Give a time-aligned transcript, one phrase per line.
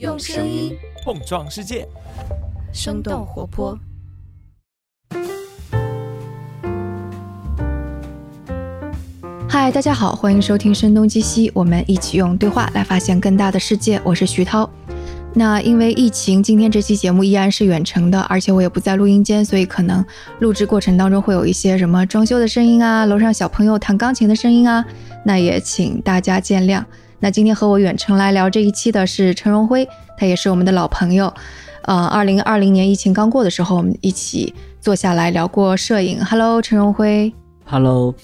[0.00, 1.86] 用声音碰撞世界，
[2.72, 3.78] 生动活泼。
[9.48, 14.00] 嗨，大家好，欢迎收听《声东击西》，我们一起用对话来发现更大的世界。
[14.02, 14.68] 我是徐涛。
[15.32, 20.04] 那因为疫情，今天这期节目依然是远程的，而且我也不在录音间，所以可能
[20.40, 24.84] 录制过程当中会有一些什么装修的声音啊，楼上小朋友弹钢琴的声音啊，
[25.24, 26.84] 那也请大家见谅。
[27.24, 29.88] 那今天和我远程来聊这一期的是陈荣辉，
[30.18, 31.32] 他也是我们的老朋友。
[31.84, 36.22] 呃，二零二零年疫情刚过的时候，我们一起坐下来聊过摄影。
[36.22, 37.32] Hello，陈荣辉。
[37.64, 38.14] Hello，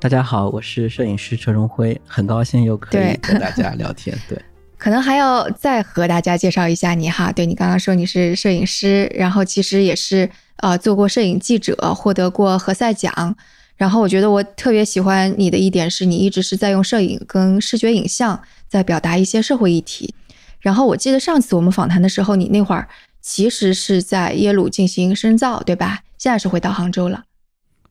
[0.00, 4.18] 大家好，我是摄影师陈荣辉，很高兴又可以对跟大家聊天。
[4.28, 4.36] 对，
[4.76, 7.30] 可能还要再和大家介绍一下你哈。
[7.30, 13.36] 对你刚刚说你是摄影师，然后其实也是呃做过摄影记者，获得过何塞奖。
[13.78, 20.14] 然后我觉得我特别喜欢你的一点是你一直是在用摄影跟视觉影像在表达一些社会议题。
[20.60, 22.88] 然后我记得上次我们访谈的时候，你那会儿
[23.22, 26.02] 其实是在耶鲁进行深造，对吧？
[26.18, 27.24] 现在是回到杭州了。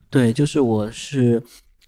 [0.09, 1.41] 对，就是我是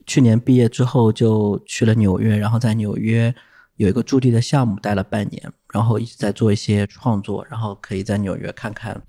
[0.08, 3.36] 去年毕业之后就去了纽约，然后在纽约
[3.76, 9.02] 有一个驻地的项目待了半年，然后一直在做一些创作，然后可以在纽约看看。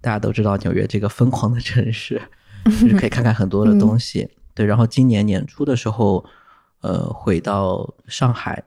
[0.00, 2.22] 大家都知道纽约这个疯狂的城市，
[2.64, 4.28] 就是可以看看很多的东西。
[4.54, 6.24] 对，然后今年年初的时候，
[6.82, 8.62] 呃，回到上海，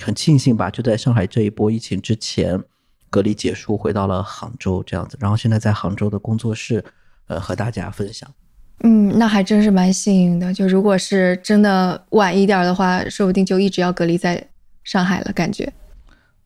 [0.00, 2.62] 很庆幸吧，就在上海这一波疫情之前，
[3.10, 5.18] 隔离结束，回到了杭州这样子。
[5.20, 6.82] 然后现在在杭州的工作室，
[7.26, 8.32] 呃，和大家分享。
[8.82, 10.54] 嗯，那还真是蛮幸运的。
[10.54, 14.42] 就如果是真的晚一点儿的话，说不定就一直要隔离在
[14.84, 15.32] 上海了。
[15.34, 15.70] 感觉，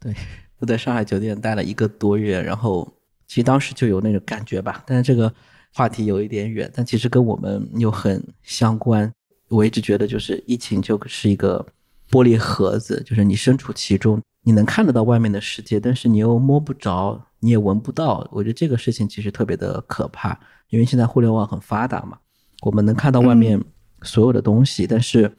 [0.01, 0.13] 对，
[0.59, 2.93] 我在上海酒店待了一个多月，然后
[3.29, 5.33] 其实当时就有那种感觉吧，但是这个
[5.75, 9.13] 话题有一点远，但其实跟我们又很相关。
[9.49, 11.67] 我一直觉得，就是疫情就是一个
[12.11, 18.27] 玻璃盒子，就是你身处其中，你能看得到外面的世界，但是你又摸不着，你也闻不到。
[18.31, 20.39] 我觉得这个事情其实特别的可怕，
[20.71, 22.17] 因为现在互联网很发达嘛，
[22.63, 23.61] 我们能看到外面
[24.03, 25.31] 所有的东西，但是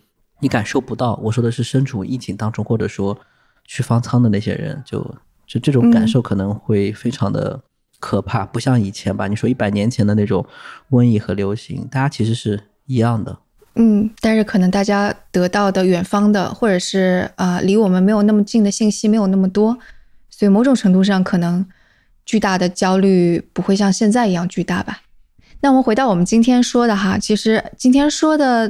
[0.42, 1.16] 你感受不到。
[1.24, 3.18] 我说的是身处疫情当中，或者说
[3.64, 5.00] 去方舱的那些人，就
[5.48, 7.64] 就这种感受可能会非常的
[8.06, 9.28] 可怕，不像以前吧？
[9.28, 10.46] 你说一百年前的那种
[10.92, 13.36] 瘟疫和流行，大家其实是一样的。
[13.74, 19.76] 嗯，但是可能大家得到的远方的，或者是啊、离我们没有那么近的信息没有那么多，
[20.30, 21.66] 所以某种程度上可能
[22.28, 25.02] 巨大的焦虑不会像现在一样巨大吧。
[25.62, 28.70] 那我们回到我们今天说的哈，其实今天说的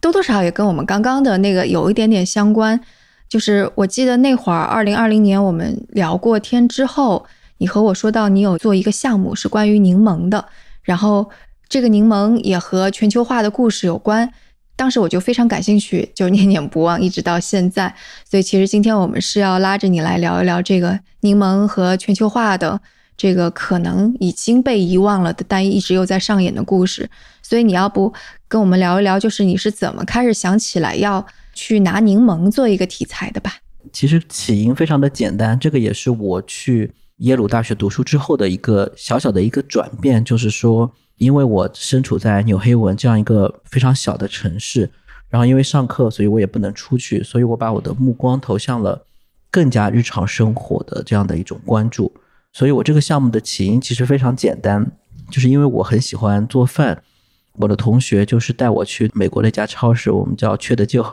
[0.00, 2.80] 多多少少也跟我们刚刚的那个有一点点相关。
[3.28, 7.24] 就是我记得那会儿，二零二零年我们聊过天之后，
[7.62, 10.44] 你和我说到你有做一个项目是关于柠檬的，
[10.82, 11.30] 然后
[11.68, 14.28] 这个柠檬也和全球化的故事有关。
[14.74, 17.94] 当时我就非常感兴趣，就念念不忘，一直到现在。
[18.28, 22.80] 所以其实今天我们是要拉着你来聊一聊这个柠檬和全球化的
[23.16, 27.08] 这个可能已经被遗忘了的，但一直又在上演的故事。
[27.44, 28.12] 所以你要不
[28.48, 31.24] 跟我们聊一聊，就是你是怎么开始想起来要
[31.54, 33.54] 去拿柠檬做一个题材的吧？
[33.92, 36.90] 其实起因非常的简单，这个也是我去
[37.22, 44.90] 耶鲁大学读书之后的一个小小的一个转变，就是说，因为我身处在纽黑文这样一个非常小的城市，
[45.28, 49.06] 然后因为上课，所以我也不能出去，所以我把我的目光投向了
[49.52, 52.12] 更加日常生活的这样的一种关注。
[52.52, 54.84] 所以我这个项目的起因其实非常简单，
[55.30, 57.04] 就是因为我很喜欢做饭，
[57.52, 61.06] 我的同学就是带我去美国的一家超市，我们叫缺德舅，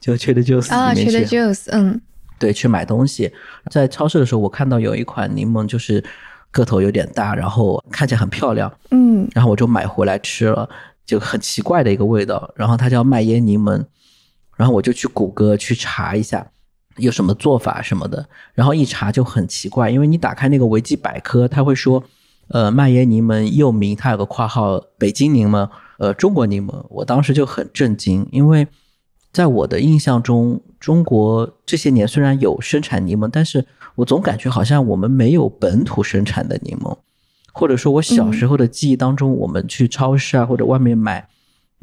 [0.00, 1.18] 就缺德舅啊里面去。
[1.24, 2.00] ，Trader Joe's，嗯
[2.42, 3.32] 对，去买东西，
[3.70, 6.02] 在超市的时候，我看到有一款柠檬，就是
[6.50, 10.68] 个头有点大，然后看起来很漂亮，嗯然后我就买回来吃了，
[11.06, 12.52] 就很奇怪的一个味道。
[12.56, 13.84] 然后它叫麦耶柠檬，
[14.56, 16.44] 然后我就去谷歌去查一下
[16.96, 22.02] 有什么做法什么的，然后一查就很奇怪，因为你打开那个维基百科，它会说，
[22.48, 26.84] 呃，麦耶柠檬又名，它有个括号北京柠檬，呃，中国柠檬。
[26.90, 28.66] 我当时就很震惊，因为
[29.32, 36.96] 在我的印象中，中国这些年虽然有生产柠檬，但是我总感觉好像我们没有本土生产的柠檬，
[37.52, 41.28] 或者说我小时候的记忆当中，我们去超市啊或者外面买，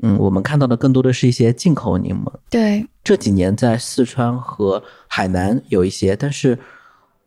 [0.03, 2.29] 嗯，我们看到的更多的是一些进口柠檬。
[2.49, 6.59] 对，这几年在四川和海南有一些，但是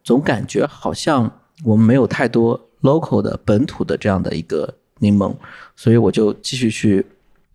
[0.05, 5.35] 总感觉好像我们没有太多 local 的本土的这样的一个柠檬，
[5.75, 7.07] 所以我就继续去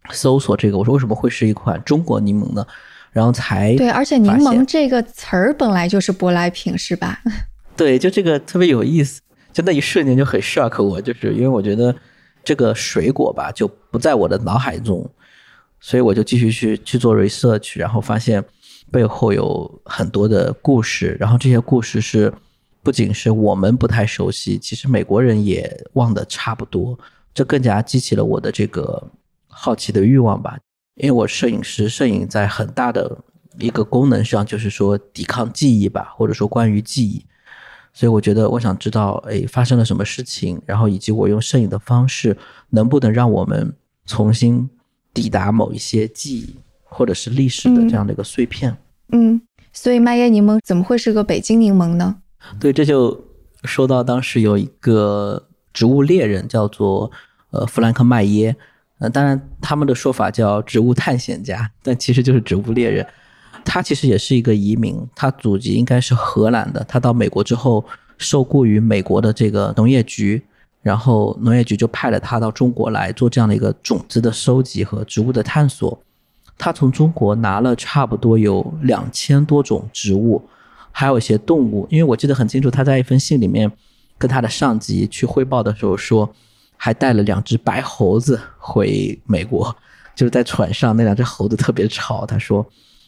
[0.09, 2.65] 搜索这个，我说为什么会是一款中国柠檬呢？
[3.17, 7.19] 然后才对，而且柠檬这个词儿本来就是舶来品，是吧？
[7.75, 9.19] 对，就这个特别有意思，
[9.51, 11.95] 就那一瞬间就很 shock 我，就是因为我觉得
[12.43, 15.09] 这个水果吧就不在我的脑海中，
[15.79, 18.43] 所以我就继续去去做 research，然后发现
[18.91, 22.31] 背后有很多的故事，然后这些故事是
[22.83, 26.95] 不仅是我们不太熟悉，其实美国人也忘得差不多。
[27.33, 29.09] 这更加激起了我的这个
[29.47, 30.55] 好奇的欲望吧。
[30.97, 33.17] 因为我摄影师，摄影在很大的
[33.57, 37.23] 一个功能上就是说抵抗记忆吧，或者说关于记忆。
[37.93, 42.37] 所以我觉得我想知道，哎，发生了什么事情，然后以及我用摄影的方式
[42.69, 43.73] 能不能让我们
[44.05, 44.69] 重新
[45.13, 48.77] 抵达某一些记忆或者是历史的这样的一个碎片。
[49.11, 49.41] 嗯，
[49.73, 52.15] 所以麦耶柠檬怎么会是个北京柠檬呢？
[52.59, 53.19] 对，这就
[53.63, 57.11] 说到当时有一个植物猎人，叫做
[57.49, 58.55] 呃弗兰克·麦耶，
[58.99, 63.05] 呃，当然他们的说法叫植物探险家，但其实就是植物猎人。
[63.63, 66.83] 他其实也是一个移民，他祖籍应该是荷兰的。
[66.87, 67.83] 他到美国之后，
[68.17, 70.41] 受雇于美国的这个农业局，
[70.81, 75.99] 然后农业局就派了他到中国来做这样的一个种子的收集和植物的探索。
[76.57, 80.41] 他从中国拿了差不多有两千多种植物。
[80.91, 83.71] 还有一些动物，因为我记得很清楚，他在一封信里面
[84.17, 86.27] 跟他的上级去汇报的时候说，
[86.77, 89.75] 还带了两只白猴子回美国，
[90.15, 92.25] 就是在船上那两只猴子特别吵。
[92.25, 92.65] 他说，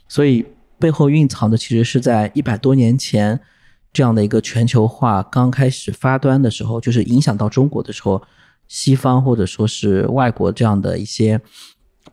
[0.08, 0.46] 所以
[0.78, 3.40] 背后蕴藏的其实是在一百多年前
[3.94, 8.22] 这样的一个全球化刚开始发端的时候，就是影响到中国的时候，
[8.68, 11.40] 西方或者说是外国这样的一些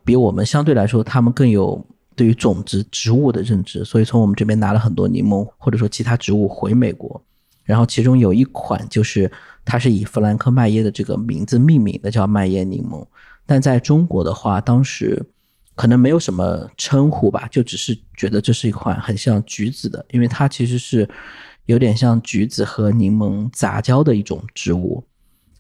[0.05, 1.87] 比我们相对来说他们更有。
[2.17, 7.23] 对于种子植物的认知，所以从我们这边拿了很多柠檬，或者说其他植物回美国，
[7.67, 9.31] 然后其中有一款就是
[9.63, 13.07] 它是以弗兰克麦耶的这个名字命名的，叫麦耶柠檬。
[13.45, 15.23] 但在中国的话，当时
[15.75, 21.07] 可能没有什么称呼吧，就只是觉得这是一款很像橘子的，因为它其实是
[21.67, 25.05] 有点像橘子和柠檬杂交的一种植物，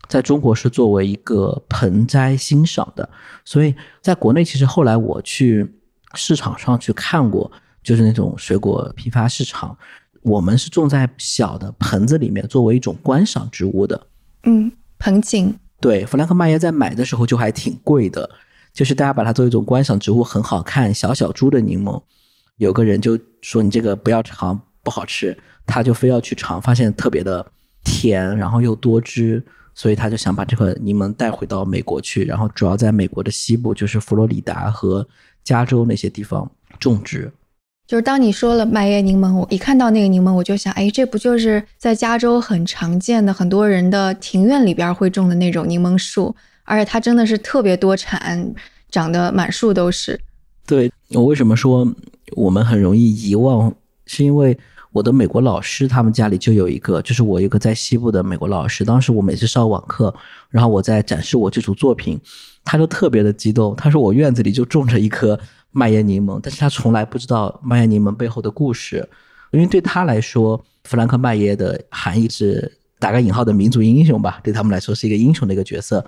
[0.08, 3.06] 在中国是作为一个盆栽欣赏的，
[3.44, 5.70] 所以在国内其实后来我去。
[6.14, 7.50] 市场上去看过，
[7.82, 9.76] 就是那种水果批发市场，
[10.26, 14.06] 我们是种在小的盆子里面，作为一种观赏植物的。
[14.42, 15.58] 嗯，盆景。
[15.80, 18.28] 对，弗兰克麦耶在买的时候就还挺贵的，
[18.72, 22.02] 就是大家把它作为一种观赏植物，很好看，小小株的柠檬。
[22.56, 27.46] 有个人就说你这个不要尝，不好吃，他就非要去尝，发现特别的
[27.84, 29.44] 甜，然后又多汁，
[29.74, 35.06] 所以他就想把这个柠檬带回到美国去，然后主要在美国的西部，就是佛罗里达和。
[35.44, 36.50] 加州那些地方
[36.80, 37.32] 种植，
[37.86, 46.34] 就是当你说了麦叶柠檬，我一看到那个柠檬，我就想，哎，这不就是在加州很常见的很多人的庭院里边会种的那种柠檬树，
[46.64, 48.52] 而且它真的是特别多产，
[48.90, 50.20] 长得满树都是。
[50.66, 51.86] 对我为什么说
[52.32, 53.72] 我们很容易遗忘，
[54.06, 54.58] 是因为
[54.90, 60.12] 我的美国老师他们家里就有一个，就是我一个在西部的美国老师，当时我每次上网课，
[60.50, 62.20] 然后我在展示我这组作品。
[62.68, 65.38] 他就特别的激动，他说我院子里就种着一棵
[65.76, 69.06] 麦叶柠檬，但是他从来不知道麦叶柠檬背后的故事，
[69.50, 76.02] 因为对他来说，弗兰克麦耶的含义是打个引号的民族英雄吧，对他们来说是一个英雄的一个角色，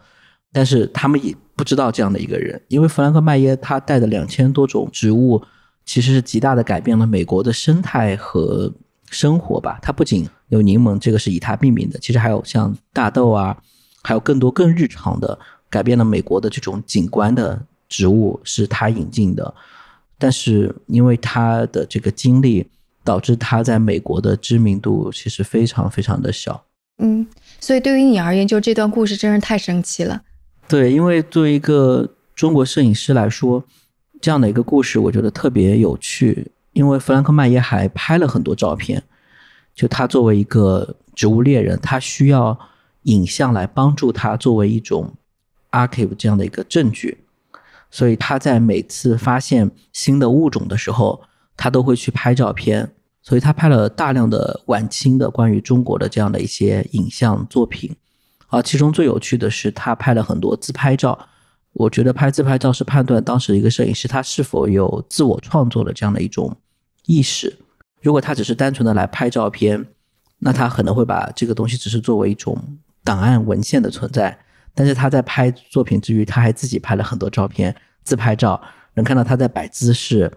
[0.53, 5.43] 但是他们也不知道这样的一个人，因为弗兰克麦耶他带的两千多种植物，
[5.85, 8.73] 其实是极大的改变了美国的生态和
[9.11, 9.79] 生活吧。
[9.83, 13.55] 它不仅有柠檬，这个是以他命名的，其实还有像大豆啊，
[14.03, 15.39] 还有更多更日常的。
[15.71, 19.55] 改变了美国的这种景观的植物是他引进的，
[20.19, 22.67] 但是因为他的这个经历，
[23.03, 26.65] 导致他在美国的知名度其实非常非常的小。
[26.99, 27.27] 嗯，
[27.59, 30.23] 所以对于你而言，就这段故事真是太神奇了。
[30.69, 33.65] 对，因为作为一个中国摄影师来说，
[34.21, 36.53] 这样的一个故事我觉得特别有趣。
[36.73, 39.03] 因为弗兰克麦耶还拍了很多照片，
[39.75, 42.59] 就他作为一个植物猎人，他需要
[43.05, 45.15] 影像来帮助他作为一种。
[45.71, 47.19] Archive 这样的一个证据，
[47.91, 51.23] 所以他在每次发现新的物种的时候，
[51.57, 52.95] 他都会去拍照片。
[53.21, 57.95] 所以他拍了大量的晚清的关于中国的这样的一些影像作品。
[58.47, 61.19] 啊，其中最有趣的是他拍了很多自拍照。
[61.75, 66.57] 我觉得拍自拍照是判断当时一个摄影师他是否有自我创作的这样的一种
[67.05, 67.59] 意识。
[68.01, 69.85] 如果他只是单纯的来拍照片，
[70.39, 72.57] 那他可能会把这个东西只是作为一种
[73.05, 74.39] 档案文献的存在。
[74.79, 78.63] 但是他在拍作品之余，他还自己拍了很多照片，自拍照，
[78.95, 80.31] 能看到他在摆姿势，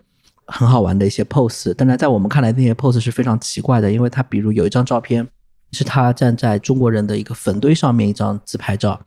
[0.47, 1.71] 很好玩的一些 pose。
[1.75, 5.27] 当然，在我们看来，那些 pose 是非常奇怪的，因为他比如有一张照片，
[5.73, 8.99] 是他站在中国人的一个坟堆上面一张自拍照。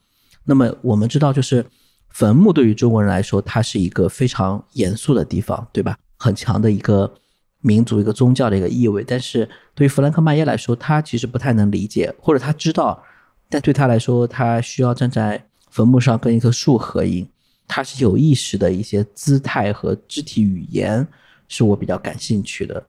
[0.44, 1.66] 那么我们知道，就是
[2.10, 5.96] 坟墓对于中国人来说，它是一个非常严肃的地方，对吧？
[6.16, 7.12] 很强的一个
[7.60, 9.02] 民族、一个宗教的一个意味。
[9.04, 13.02] 但是对于弗兰克·麦耶来说，他其实不太能理解，或者他知道。
[13.48, 17.26] 但对他来说，他需要站在坟墓上跟一棵树合影，
[17.68, 21.06] 他是有意识的一些姿态和肢体语言，
[21.48, 22.82] 是我比较感兴趣的。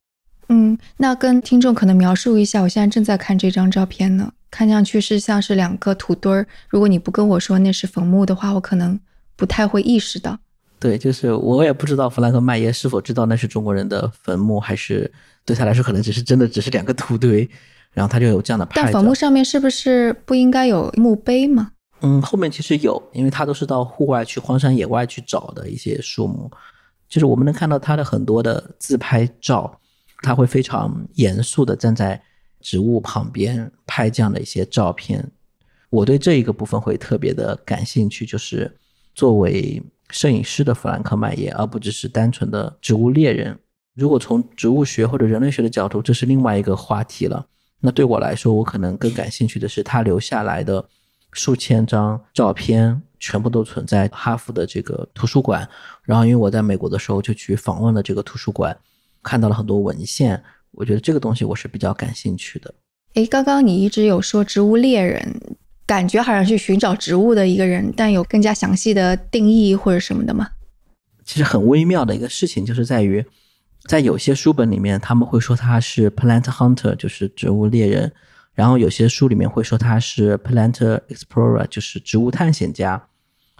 [0.49, 6.45] 嗯，那跟听众可能描述一下，我现在正在看这张照片呢，看上去是像是两个土堆儿。
[6.69, 8.99] 如果你不跟我说那是坟墓的话，我可能
[9.35, 10.37] 不太会意识到。
[10.77, 15.11] 对，就是我也不知道弗兰克·麦耶是否知道那是中国人的坟墓，还是
[15.43, 17.49] 对他来说可能只是真的只是两个土堆，
[17.95, 18.83] 然后他就有这样的拍。
[18.83, 21.71] 但坟墓上面是不是不应该有墓碑吗？
[22.01, 26.51] 嗯，后面其实有，因为他都是到户外去、荒山野外去找的一些树木，
[27.09, 29.79] 就是我们能看到他的很多的自拍照。
[30.21, 32.19] 他会非常严肃的站在
[32.61, 35.23] 植物旁边拍这样的一些照片。
[35.89, 38.75] 我对这一个部分会特别的感兴趣，就是
[39.13, 43.59] 作为摄影师的弗兰克·麦耶，而不只是单纯的植物猎人。
[43.93, 47.45] 如果从植物学或者人类学的角度，这是另外一个话题了。
[47.85, 50.83] 那对我来说，我可能更感兴趣的是他留下来的
[51.31, 55.69] 数千张照片，全部都存在哈佛的这个图书馆。
[56.01, 58.75] 然后，因为我在美国的时候就去访问了这个图书馆。
[59.21, 62.73] 看到了很多文献，我觉得这个东西我是比较感兴趣的。
[63.15, 65.41] 诶，刚刚你一直有说植物猎人，
[65.87, 70.49] 感觉好像去寻找植物的一个人，但有更加详细的定义或者什么的吗？
[71.23, 73.25] 其实很微妙的一个事情，就是在于
[73.87, 78.09] 在有些书本里面，他们会说他是 plant hunter，就是植物猎人；
[78.53, 82.99] 然后有些书里面会说他是 plant explorer，就是植物探险家；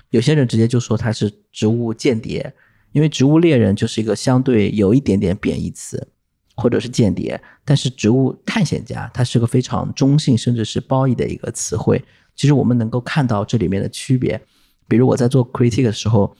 [0.09, 2.53] 有些人直接就说他是植物间谍。
[2.91, 6.07] 因为植物猎人就是一个相对有一点点贬义词，
[6.55, 12.01] 或者是间谍，但是植物探险家它是个非常中性甚至是褒义的一个词汇。
[12.37, 14.41] 其实我们能够看到这里面的区别。
[14.87, 16.33] 比如我在做 critique 的时候，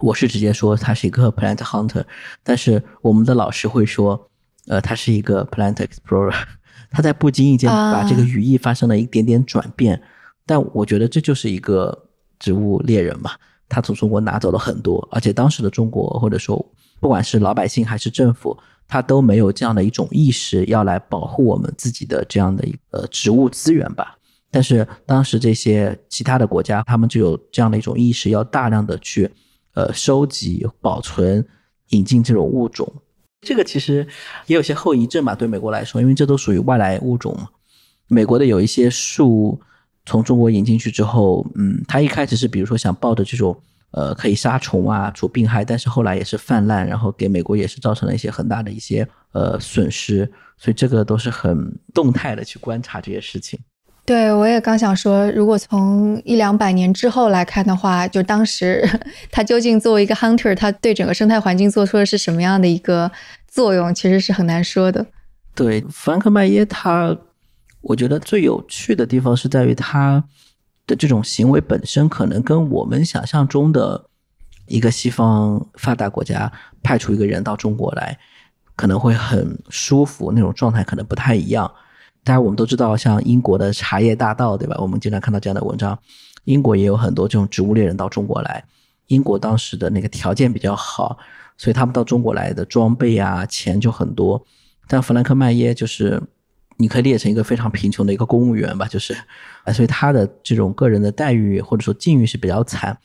[0.00, 2.04] 我是直接说他是一个 plant hunter，
[2.42, 4.30] 但是我们的老师会说，
[4.66, 6.34] 呃，他是一个 plant explorer。
[6.90, 10.00] 他在不经意间把这个语义发生了一点点转变，
[10.46, 12.06] 但我觉得这就是一个
[12.38, 13.32] 植物猎人嘛。
[13.68, 24.16] 他从中国拿走了很多，而且当时的中国或者说不管是老百姓还是政府，他都没有这样的一种意识要来保护我们自己的这样的一个植物资源吧。
[24.50, 29.28] 但是当时这些其他的国家，他们就有这样的一种意识，要大量的去
[29.74, 31.46] 呃收集、保存、
[31.90, 32.90] 引进这种物种。
[33.42, 34.06] 这个其实
[34.46, 37.48] 也有些后遗症吧，对美国来说，因为这都属于外来物种嘛。
[38.08, 39.60] 美国的有一些树。
[40.06, 43.58] 从中国引进去之后，嗯，它一开始是比如说想抱着这种
[43.92, 53.58] 呃可以杀虫啊、除病害，但是后来也是泛滥，然后给美国也是造成了一些很大的一些呃损失，所以这个都是很动态的去观察这些事情。
[54.06, 58.86] 对，我也刚想说，如果从一两百年之后来看的话，就当时
[59.32, 63.10] 他究竟作为一个 hunter，他对整个生态环境做出的是什么样的一个
[63.48, 65.06] 作用，其实是很难说的。
[65.54, 67.16] 对，弗兰克麦耶他。
[67.80, 70.24] 我觉得最有趣的地方是在于他
[70.86, 74.06] 的这种行为本身，可能跟我们想象中的
[74.66, 76.50] 一个西方发达国家
[76.82, 78.18] 派出一个人到中国来，
[78.74, 81.70] 可能会很舒服那种状态，可能不太一样。
[82.24, 84.76] 当然，我们都知道，像英国的茶叶大盗，对吧？
[84.80, 85.96] 我们经常看到这样的文章。
[86.44, 88.64] 英国也有很多这种植物猎人到中国来。
[89.08, 91.18] 英国当时的那个条件比较好，
[91.56, 94.44] 所以他们到中国来的装备啊、钱就很多。
[94.88, 96.22] 但弗兰克·麦耶就是。
[96.76, 99.14] 你可以列成一个非常贫穷的一个公务员吧，就是，
[99.62, 102.98] 啊，所以他的这种个人的待遇或者说境遇是比较惨，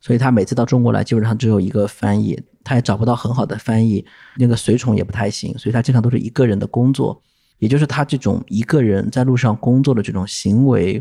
[0.00, 4.02] 所以他每次到中国来基本上只有一个翻译，他也找不到很好的翻译，
[4.38, 7.22] 那个随从也不太行，所以他经常都是一个人的工作，
[7.60, 11.00] 也就是他这种一个人在路上工作的这种行为，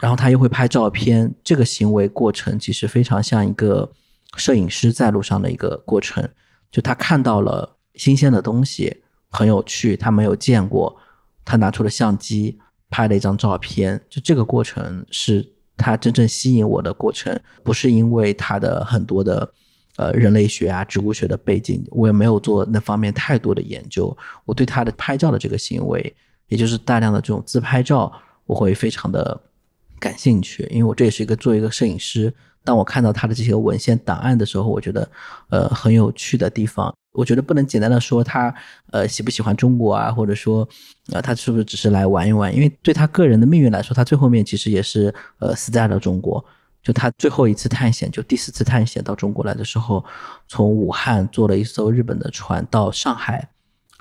[0.00, 3.92] 然后他又会拍照片，这个行为过程其实非常像一个
[4.36, 6.28] 摄影师在路上的一个过程，
[6.72, 10.96] 就他看到了新鲜的东西，很有趣，他没有见过。
[11.44, 12.58] 他拿出了相机，
[12.90, 14.00] 拍了一张照片。
[14.08, 15.46] 就这个过程是
[15.76, 19.50] 他真正吸引我的过程，不是因为他的很多的
[19.98, 24.16] 呃人类学啊、植物学的背景，我也没有做那方面太多的研究。
[24.46, 26.14] 我对他的拍照的这个行为，
[26.46, 28.10] 也就是大量的这种自拍照，
[28.46, 29.38] 我会非常的
[29.98, 32.32] 感兴趣，因为我这也是一个做一个摄影师。
[32.64, 35.08] 当我看到他的这些文献档案的时候，我觉得
[35.48, 36.94] 呃很有趣的地方。
[37.12, 38.54] 我觉得不能简单的说他
[38.92, 40.68] 呃喜不喜欢中国啊，或者说
[41.12, 42.54] 呃他是不是只是来玩一玩？
[42.54, 46.44] 因为对他个人的命运来说，他最后面其实也是呃死在了中国。
[46.88, 50.02] 就他最后一次探险，就第四次探险到中国来的时候，
[50.46, 53.46] 从武汉坐了一艘日本的船到上海，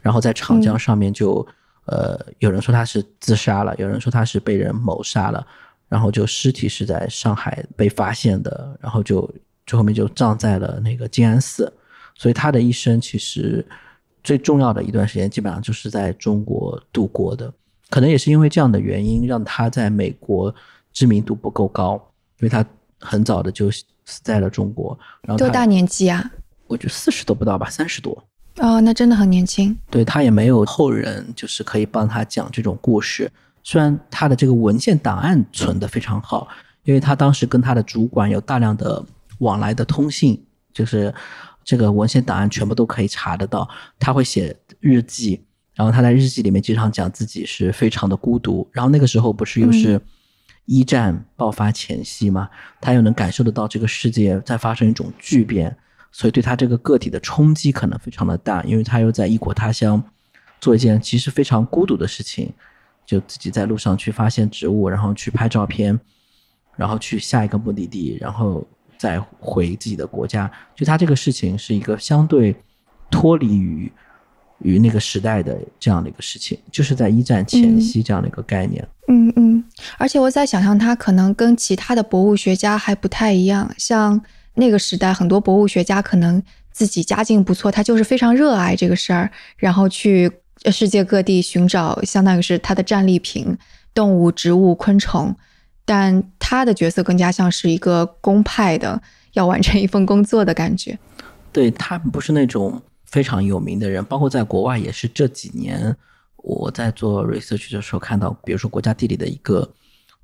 [0.01, 1.46] 然后在长江上面就
[1.88, 5.46] 呃有人说他是自杀了，有人说他是被人谋杀了，
[5.89, 9.29] 然后就尸体是在上海被发现的，然后就
[9.65, 11.70] 最后面就葬在了那个静安寺。
[12.15, 13.67] 所以他的一生其实
[14.24, 17.53] 最重要的一段时间，基本上就是在中国度过的。
[17.89, 20.56] 可能也是因为这样的原因，让他在美国
[20.94, 22.01] 知名度不够高，
[22.39, 22.65] 因为他
[23.00, 23.86] 很早的就死
[24.24, 24.98] 在了中国。
[25.22, 26.32] 然后多大年纪啊？
[26.68, 28.24] 我觉得四十都不到吧，三十多。
[28.58, 29.77] 哦，那真的很年轻。
[29.89, 33.32] 对他也没有后人，就是可以帮他讲这种故事。
[33.63, 36.48] 虽然他的这个文献档案存得非常好，
[36.84, 39.04] 因为他当时跟他的主管有大量的
[39.39, 41.13] 往来的通信，就是
[41.63, 43.70] 这个文献档案全部都可以查得到。
[44.00, 45.44] 他会写日记，
[45.75, 48.68] 然后他在日记里面经常讲自己是非常的孤独。
[48.72, 50.01] 然后那个时候不是又是
[50.68, 52.48] 一战爆发前夕嘛，
[52.80, 55.76] 他又能感受得到这个世界在发生一种巨变。
[56.12, 60.02] 所以对他这个个体的冲击可能非常的大，因为他又在异国他乡
[60.60, 62.52] 做一件其实非常孤独的事情，
[63.06, 66.00] 就自己在路上去发现植物，然后去拍照片，
[66.76, 68.66] 然后去下一个目的地，然后
[68.98, 70.52] 再回自己的国家。
[70.76, 72.56] 就他这个事情是一个相对
[73.12, 73.92] 脱离于
[74.60, 78.88] 于那个时代的这样的一个事情，就是在一战前夕这样的一个概念。
[79.08, 79.64] 嗯嗯，
[79.98, 84.22] 而且我在想象他可能跟其他的博物学家还不太一样，像。
[84.60, 90.32] 那个时代，很多博物学家可能自己家境不错，他就是非常热爱这个事儿，然后去
[90.72, 93.56] 世界各地寻找，相当于是他的战利品——
[93.94, 95.36] 动物、植物、昆虫。
[95.86, 99.00] 但他的角色更加像是一个公派的，
[99.34, 100.98] 要完成一份工作的感觉。
[101.54, 105.96] 对他不是那种非常有名的人，包括在国外也是这几年
[106.38, 109.68] 我在做 research 的时候看到，比如说国家地理的一个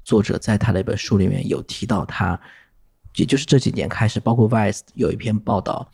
[0.04, 2.40] 作者在他的一本书里面有提到他。
[3.16, 5.88] 也就是这几年开始，包括 Vice 有一篇报道，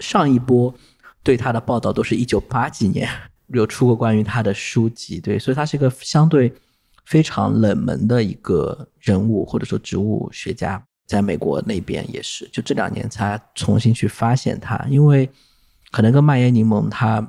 [0.00, 0.74] 上一波
[1.22, 3.08] 对他的报道都是一九八几年
[3.46, 6.52] 有出过关于他的书籍，对，所以他是一个相对
[7.04, 15.30] 非常冷门的一个人物，或者说植物学家，在美国那边也是，就这两年才重新去发现他，因为
[15.92, 17.24] 可能跟蔓延柠檬，它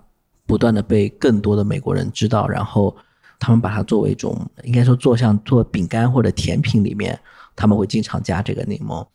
[0.48, 2.96] 不断的被更多的美国人知道，然后
[3.38, 7.20] 他们把它作为一种，应该说做像做饼干或者甜品里面。
[7.55, 9.05] 他们会经常加这个柠檬，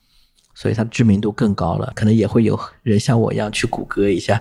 [0.55, 1.93] 所以它的知名度更高了。
[1.97, 4.41] 可能也会有人像我一样去谷歌一下，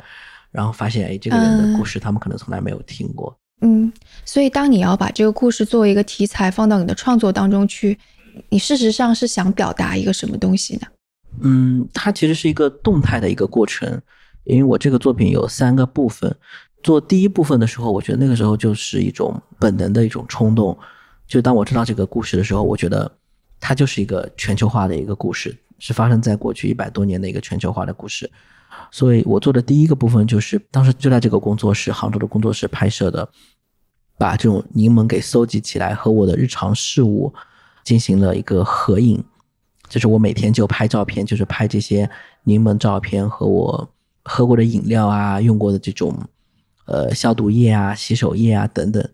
[0.52, 3.36] 然后发现，哎，这个人的故事他们可能从来没有听过。
[3.62, 3.92] 嗯，
[4.24, 7.98] 所以当你要把这个故事作为一个题材放到你的创作当中去，
[8.50, 10.82] 你事实上是想表达一个什么东西呢？
[11.42, 14.00] 嗯，它其实是一个动态的一个过程，
[14.48, 16.36] 因为我这个作品有三个部分。
[16.84, 20.78] 做第一部分的时候，我觉得那个时候就是一种本能的一种冲动，
[21.28, 23.12] 就当我知道这个故事的时候，我觉得。
[23.60, 28.30] 它就是一个全球化的一个故事，是发生在过去一百多年的一个全球化的故事。
[28.92, 33.28] 所以我做的第一个部分就是当时就在这个工作室，杭州的工作室拍摄的，
[34.16, 37.34] 把这种柠檬给搜集起来，和我的日常事物
[37.84, 39.24] 进行了一个合影。
[39.90, 42.08] 就是我每天就拍照片，就是拍这些
[42.44, 43.90] 柠檬照片和我
[44.28, 46.14] 喝过的饮料啊，用过的这种
[46.86, 49.10] 呃消毒液啊、洗手液啊等等。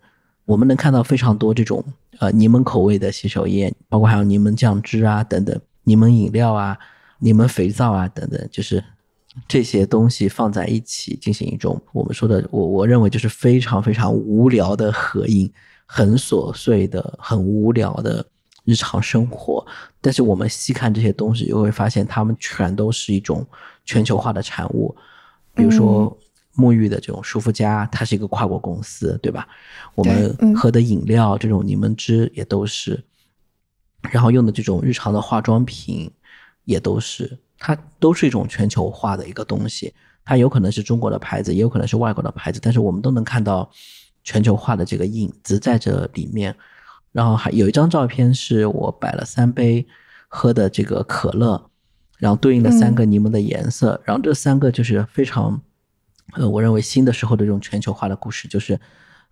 [0.45, 1.81] 我们能看到非常多这种
[2.19, 6.77] 呃柠檬口味的洗手液，包括还有柠檬酱汁啊等等，柠檬饮料啊、
[7.19, 8.83] 柠檬肥皂啊等等，就是
[9.47, 15.49] 这些东西放在一起进行一种我们说的，我我认为就是非常非常无聊的合影，
[15.85, 18.25] 很琐碎的、很无聊的
[18.65, 19.65] 日常生活。
[20.01, 23.47] 但是我们细看这些东西，又会发现它们全都是一种
[23.85, 24.95] 全球化的产物，
[25.53, 26.17] 比如说。
[26.55, 29.47] 沐浴的这种舒肤佳，它是一个跨国公司，对吧？
[29.95, 33.03] 我们喝的饮料，这种柠檬汁也都是，
[34.11, 36.11] 然后用的这种日常的化妆品
[36.65, 39.91] 也都是，它都是一种全球化的一个东西。
[40.23, 43.67] 它有可能是中国的牌子，也有可能是外国的牌子，但是我们都能看到
[44.23, 46.55] 全球化的这个影子在这里面。
[47.11, 49.83] 然后还有一张照片是我摆了三杯
[50.27, 51.71] 喝的这个可乐，
[52.23, 55.61] 然后对应的三个柠檬的颜色，然后这三个就是非常。
[56.35, 58.79] 呃，我认为新的时候的这种全球化的故事，就是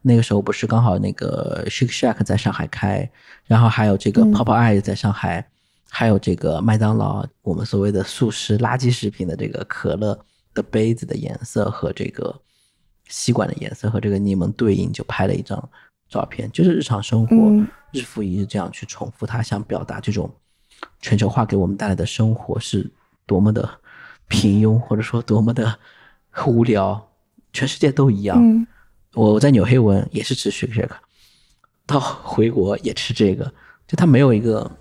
[0.02, 3.10] 那个时候不是刚好那个 Shake Shack 在上海开，
[3.46, 5.48] 然后还有这个 Pop Eye 在上海，
[5.90, 10.20] 还有这个麦当劳，我们所谓的速食垃圾食品的这个可乐
[10.54, 12.38] 的杯子的颜色和这个
[13.08, 15.58] 吸管的颜色和这个柠檬对应，就拍了一张
[16.10, 17.36] 照片，就是日常生活
[17.94, 20.30] 日复一日这样去重复，它想表达这种
[21.02, 22.90] 全球化给我们带来的生活是
[23.26, 23.70] 多么的
[24.28, 25.78] 平庸，或者说多么的。
[26.48, 27.10] 无聊，
[27.52, 28.38] 全世界都一样。
[28.42, 28.66] 嗯，
[29.16, 30.90] 我在纽黑文也是吃 shake shake，
[31.86, 33.44] 到回国也吃这个，
[33.86, 34.72] 就它没有一个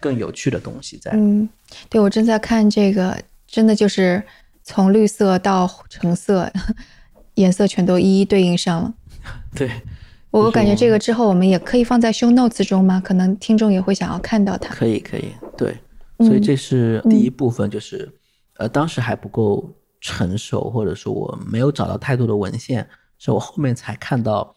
[0.00, 1.12] 更有趣的东西在。
[1.14, 1.48] 嗯，
[1.88, 3.16] 对我正在看这个，
[3.46, 4.20] 真的就是
[4.64, 6.52] 从绿色到橙色，
[7.34, 8.92] 颜色全都一一对应上了。
[9.54, 9.70] 对，
[10.32, 13.00] 我我感觉这个之后我们也可以放在 show notes 中吗？
[13.00, 14.74] 可能听众也会想要看到它。
[14.74, 15.76] 可以，可以，对。
[16.18, 18.12] 所以这是第一部分，就是
[18.56, 19.72] 呃，当时还不够。
[20.04, 22.84] 成熟，或者说我没有找到太多的文献，
[23.18, 24.52] 是我后面才看到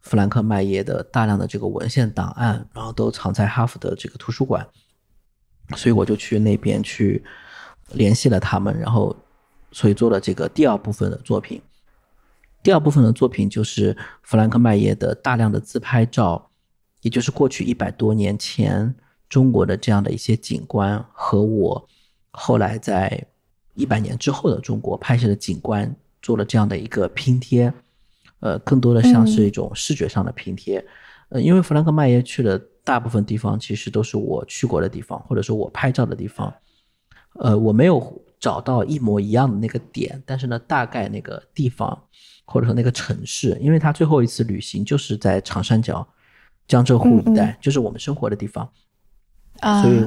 [0.00, 4.66] 弗兰克麦耶的大量的这个文献档案，然后都藏在哈佛的这个图书馆，
[5.76, 7.22] 所以我就去那边去
[7.92, 9.14] 联系了他们，然后
[9.72, 11.60] 所以做了这个第二部分的作品。
[12.68, 16.50] 第二部分的作品就是弗兰克·麦耶的大量的自拍照，
[17.00, 18.94] 也就是过去一百多年前
[19.26, 21.88] 中国的这样的一些景观和我
[22.30, 23.26] 后来在
[23.72, 27.72] 一百年之后的中国拍摄的景观做了这样的一个拼贴，
[28.40, 30.84] 呃，更多的像是一种视觉上的拼贴。
[31.30, 36.52] 呃，因为弗兰克·麦耶去的大部分地方其实都是我去过的地方，或者说我拍照的地方。
[37.36, 41.98] 呃，我没有找到一模一样的那个点，但是呢，大概那个地方
[42.44, 46.06] 或者说那个城市，因为他最后一次旅行就是在长三角、
[46.66, 48.68] 江浙沪一带，就是我们生活的地方。
[49.60, 49.98] 啊，所以，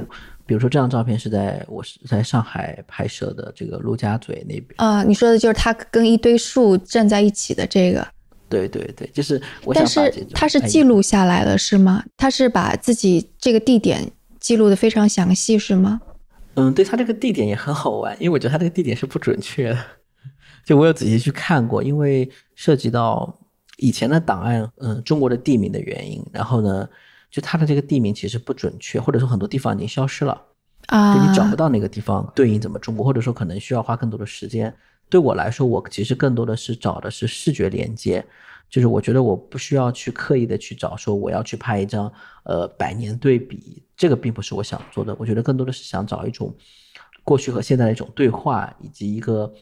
[0.46, 4.68] 比如说这张照片是在我是在上海拍摄的，这个陆家嘴那边。
[4.78, 8.08] 啊，你说的就是他跟一堆树站在一起的这个。
[8.48, 12.04] 对对对，就是我想但是他是记录下来了是吗？
[12.18, 16.02] 他是把自己这个地点记录的非常详细是吗？
[16.56, 19.78] 嗯，对它这个地点也很好玩，因为我觉得它这个地点是不准确的。
[20.66, 23.40] 就我有仔细去看过，因为涉及到
[23.78, 26.88] 以前的档案，嗯，中国的地名的原因，然后呢，
[27.32, 30.40] 就它的这个地名其实不准确，或者说很多地方已经消失了
[30.88, 34.74] 啊，就你找不到那个地方对应怎么中国，或者说可能需要花更多的时间。
[35.10, 38.24] 对我来说，我其实更多的是找的是视觉连接，
[38.72, 42.12] 就是我觉得我不需要去刻意的去找，说我要去拍一张
[42.46, 45.14] 呃百年对比，这个并不是我想做的。
[45.20, 46.56] 我觉得更多的是想找一种
[47.22, 49.54] 过去和现在的一种对话，以及一个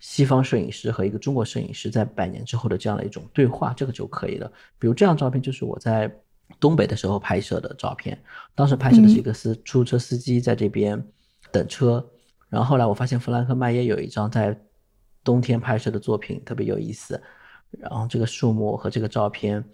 [0.00, 4.50] 西方摄影师和一个中国摄影师在百年之后的这样的一种对话，这个就可以了。
[4.78, 6.10] 比如这张照片就是我在
[6.58, 8.18] 东北的时候拍摄的照片，
[8.54, 11.06] 当时拍摄的是一个司出租车司机在这边
[11.52, 12.02] 等车，
[12.48, 14.58] 然后后来我发现弗兰克·麦耶有一张在。
[15.24, 17.20] 冬天拍摄的作品特别有意思，
[17.70, 19.64] 然后这个树木和这个照片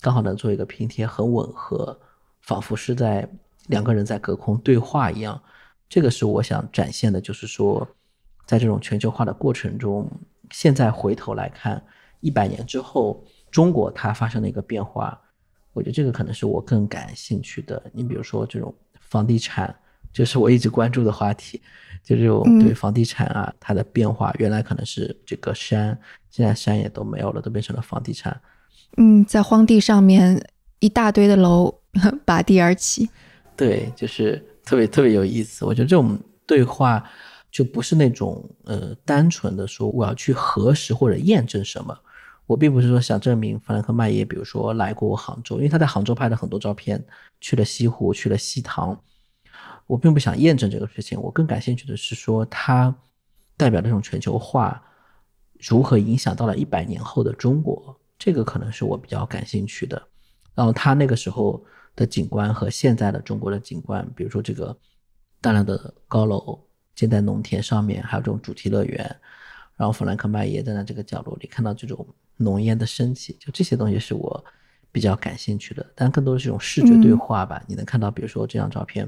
[0.00, 1.98] 刚好能做一个拼贴，很吻合，
[2.40, 3.28] 仿佛是在
[3.68, 5.40] 两个人在隔空对话一样。
[5.88, 7.86] 这个是我想展现的，就是说，
[8.46, 10.10] 在这种全球化的过程中，
[10.50, 11.82] 现在回头来看，
[12.20, 15.20] 一百年之后中国它发生的一个变化，
[15.72, 17.82] 我觉得这个可能是我更感兴趣的。
[17.92, 19.74] 你比如说这种房地产。
[20.12, 21.60] 就是我一直关注的话题，
[22.04, 25.98] 就是我对房地产啊，它的变化，原来可能是这个山，
[26.30, 28.38] 现在山也都没有了，都变成了房地产。
[28.98, 30.44] 嗯，在荒地上面
[30.80, 31.74] 一大堆的楼
[32.26, 33.08] 拔地而起。
[33.56, 35.64] 对，就是特别特别有意思。
[35.64, 37.02] 我觉得这种对话
[37.50, 41.96] 就不是那种呃单纯的说我要去核实或者验证什么。
[42.46, 47.02] 我并不是说想证明弗兰克·麦耶，比如说来过杭州，因为他在杭州拍了很多照片，
[47.40, 48.98] 去了西湖，去了西塘。
[49.92, 52.94] 我并不想验证这个事情，我更感兴趣的是说，它
[53.58, 54.82] 代表这种全球化
[55.60, 60.02] 如何影响到了一百年后的中国，这个可能是我比较感兴趣的。
[60.54, 61.62] 然后他那个时候
[61.94, 64.74] 的景观和现在的中国的景观，比如说这个
[65.42, 66.58] 大量的高楼
[66.94, 69.04] 建在农田上面，还有这种主题乐园，
[69.76, 72.06] 然后弗兰克·麦耶站在这个角落里看到这种
[72.38, 74.42] 浓烟的升起，就这些东西是我
[74.90, 75.86] 比较感兴趣的。
[75.94, 79.06] 但更多的是一种视觉对话吧，你能看到，比如说这张照片。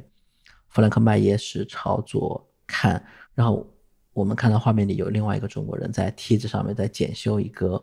[0.75, 3.01] 弗兰克·麦耶是朝左看，
[3.33, 3.65] 然后
[4.13, 7.83] 我们看到画面里有另外一个中国人在梯子上面在检修一个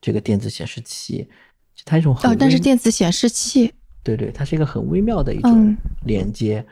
[0.00, 1.28] 这个电子显示器，
[1.84, 6.64] 它一种哦，但是电子显示器，对对，它是一个很微妙的一种连接。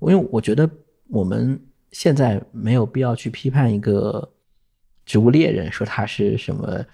[0.00, 0.68] 因为我觉得
[1.06, 1.60] 我们
[1.92, 4.28] 现在没有必要去批判一个
[5.06, 6.84] 植物猎人，说他是什么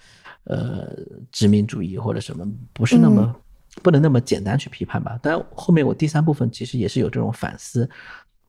[0.45, 0.95] 呃
[1.33, 3.35] 殖民主义或者什么，不是那么。
[3.83, 7.89] 不能那么简单去批判吧，但后面我第三部分其实也是有这种反思，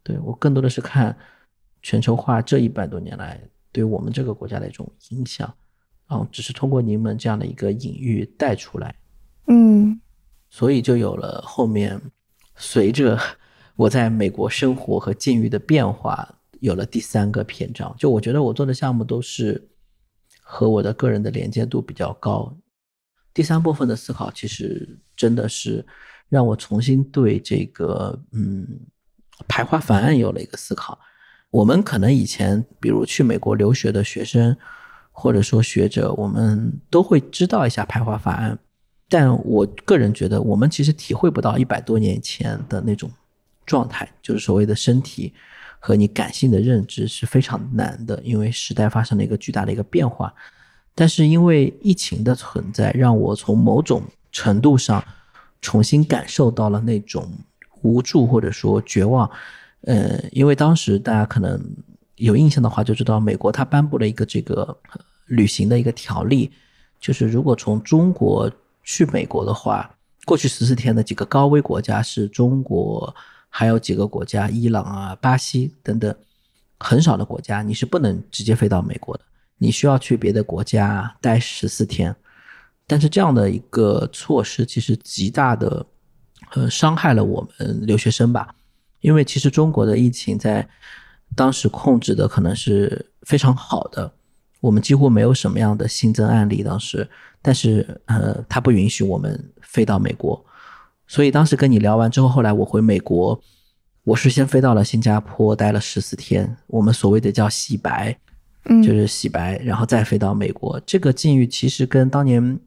[0.02, 1.16] 对我更多的是看
[1.82, 3.40] 全球化这一百多年来
[3.72, 5.54] 对我们这个国家的一种影响，
[6.08, 8.96] 然后只是通过您们这样的一个隐喻带出来，
[9.48, 10.00] 嗯，
[10.50, 12.02] 所以就有了后面
[12.56, 13.20] 随着
[13.76, 16.28] 我在美国生活和境遇的变化，
[16.62, 17.94] 有了第三个篇章。
[18.00, 19.70] 就我觉得我做的项目都是
[20.42, 22.52] 和我的个人的连接度比较高。
[23.38, 25.86] 第三部分的思考，其实真的是
[26.28, 28.68] 让我重新对这个嗯
[29.48, 30.98] 排华法案有了一个思考。
[31.52, 34.58] 我们可能以前，比如去美国留学的学生，
[35.12, 38.58] 或者说学者，我们都会知道一下排华法案，
[39.08, 43.08] 但我个人觉得，我们其实体会不到一百多年前的那种
[43.68, 45.32] 状态，就是所谓的身体
[45.80, 50.34] 和你感性的认知是非常难的，因为时代发生了一个巨大的一个变化。
[51.00, 55.04] 但是因为疫情的存在，让我从某种程度上
[55.62, 57.32] 重新感受到了那种
[57.84, 59.30] 无助或者说绝望。
[59.82, 61.64] 呃，因为当时大家可能
[62.16, 64.76] 有印象的话，就知道美国它颁布了一个这个
[65.28, 66.52] 旅行的一个条例，
[67.00, 68.52] 就是如果从中国
[68.84, 73.16] 去美国的话，过去十四天的几个高危国家是中国，
[73.50, 76.14] 还有几个国家，伊朗啊、巴西等等，
[76.80, 79.24] 很少的国家，你是不能直接飞到美国的。
[79.58, 82.16] 你需要去别的国家待十四天，
[82.86, 85.86] 但是这样的一个措施其实极大的
[86.54, 88.54] 呃伤害了我们留学生吧，
[89.02, 90.68] 因为其实中国的疫情在
[91.36, 94.14] 当时控制的可能是非常好的，
[94.62, 97.10] 我们几乎没有什么样的新增案例当时，
[97.42, 100.46] 但是呃，他不允许我们飞到美国，
[101.08, 103.42] 所以当时跟你聊完之后，后来我回美国，
[104.04, 108.18] 我是先飞到了新加坡待了十四天，我们所谓的叫洗白。
[108.84, 110.78] 就是洗白，然后再飞到美国。
[110.86, 112.60] 这个境遇其实跟当年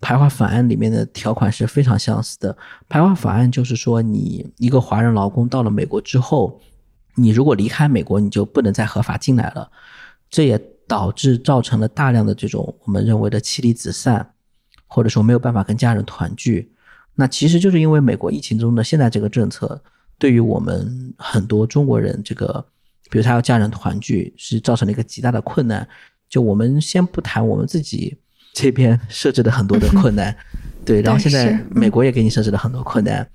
[0.00, 2.56] 排华法案里面的条款是非常相似的。
[2.88, 6.60] 排华法案就是说，你一个华人劳工到了美国之后，
[7.16, 9.70] 你如果离开美国，你就不能再合法进来了。
[10.30, 14.34] 这也导致造成了大量的这种我们认为的妻离子散，
[14.86, 16.72] 或者说没有办法跟家人团聚。
[17.16, 19.82] 那其实就是因为美国疫情中的现在这个政策，
[20.16, 22.64] 对于我们很多中国人这个。
[23.10, 25.86] 比如他要家人团聚，是造成了一个极大的困难。
[26.28, 28.16] 就我们先不谈我们自己
[28.54, 30.34] 这边设置的很多的困难，
[30.86, 33.28] 对，然后现在美国也给你设置了很多困难，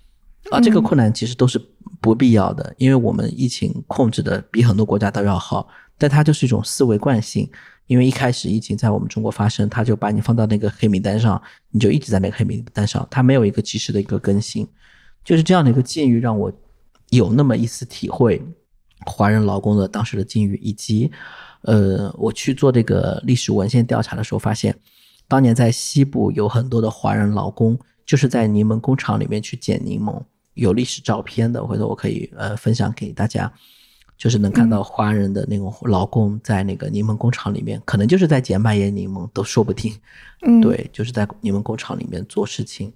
[0.49, 1.61] 啊，这个困难其实都是
[1.99, 7.47] 不必要的，因为我们疫情控制的比很多国家都要好，但它就是一种思维惯性。
[7.87, 14.67] 因为一开始疫情在我们中国发生，他就把你放到那个黑名单上，你就一直在那个黑名单上，它没有一个及时的一个更新，
[15.23, 16.51] 就是这样的一个境遇让我
[17.11, 18.41] 有那么一丝体会。
[19.05, 21.11] 华人劳工的当时的境遇，以及，
[21.61, 24.75] 呃，我去做这个历史文献调查的时候，发现，
[25.27, 30.21] 当年在西部有很多的华人劳工，就是在柠檬工厂里面去捡柠檬，
[30.53, 33.51] 有历史照片的，回头我可以呃分享给大家，
[34.17, 39.93] 就是能看到华人的那种劳工在那个柠檬工厂里面，可能就是在捡麦叶柠檬都说不定，
[40.41, 42.93] 嗯，对，就是在柠檬工厂里面做事情，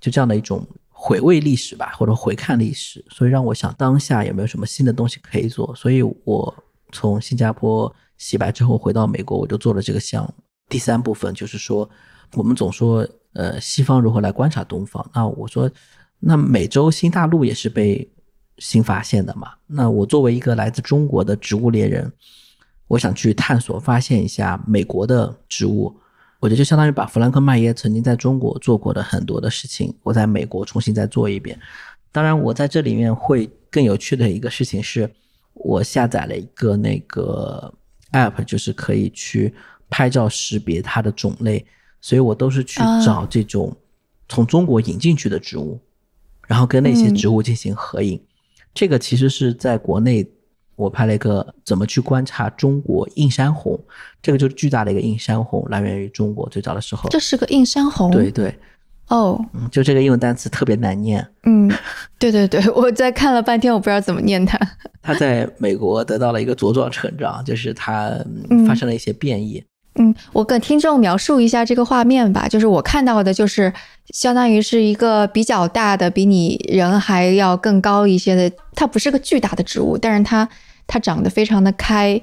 [0.00, 0.66] 就这样的一种。
[0.96, 5.74] 回味历史吧，或者回看历史，所以让我想当下有没有什么新的东西可以做。
[5.74, 10.32] 所以我从新加坡洗白之后回到美国，我就做了这个项目。
[10.68, 11.86] 第三部分就是说，
[12.34, 15.70] 我们总说呃西方如何来观察东方，那我说
[16.20, 18.08] 那美洲新大陆也是被
[18.58, 19.52] 新发现的嘛。
[19.66, 22.10] 那我作为一个来自中国的植物猎人，
[22.86, 25.94] 我想去探索发现一下美国的植物。
[26.40, 31.58] 我觉得就相当于把弗兰克·麦耶曾经在中国做过的很多的事情，我在美国重新再做一遍。
[32.12, 35.10] 当然，我在这里面会更有趣的一个事情是，
[35.54, 37.72] 我下载了一个那个
[38.12, 39.54] app，就是可以去
[39.88, 41.64] 拍照识别它的种类，
[42.00, 43.74] 所以我都是去找这种
[44.28, 45.80] 从中国引进去的植物，
[46.46, 48.22] 然后跟那些植物进行合影。
[48.74, 50.30] 这个其实是在国内。
[50.76, 53.78] 我拍了一个怎么去观察中国映山红，
[54.20, 57.08] 这个就是巨大的一个映山红，来源于中国最早的时候。
[57.10, 58.10] 这是个映山红。
[58.10, 58.52] 对对。
[59.08, 59.38] 哦。
[59.52, 61.24] 嗯，就这个英文单词特别难念。
[61.44, 61.70] 嗯，
[62.18, 64.58] 对对对，我在看了半天，我不知道怎么念它。
[65.00, 68.10] 它在美国得到了一个茁壮成长，就是它
[68.66, 69.62] 发生了一些变异。
[69.96, 73.72] 嗯，我跟听众描述一下这个画面吧，就是我看到的，就是
[74.06, 80.48] 相当于是一个比较大的，比你人还要更高一些的，它不是个巨大的植物，但是它。
[80.86, 82.20] 它长得非常的开，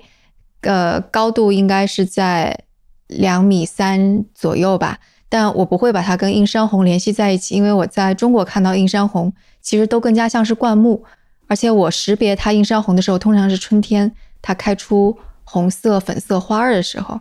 [0.62, 2.66] 呃，高度应该是在
[3.08, 5.00] 两米三左右吧。
[5.30, 11.04] 但我不会把它跟映山红联系在一起，因为我在中国看到映山红，其实都更加像是灌木。
[11.48, 17.20] 而且我识别它映山红的时候，通常是春天它开出红色、粉色花儿的时候。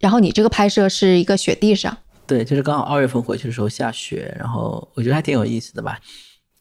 [0.00, 5.98] 然后你这个拍摄是一个雪地上，对，就是刚好二月份回去的时候下雪，然后我觉得还挺有意思的吧，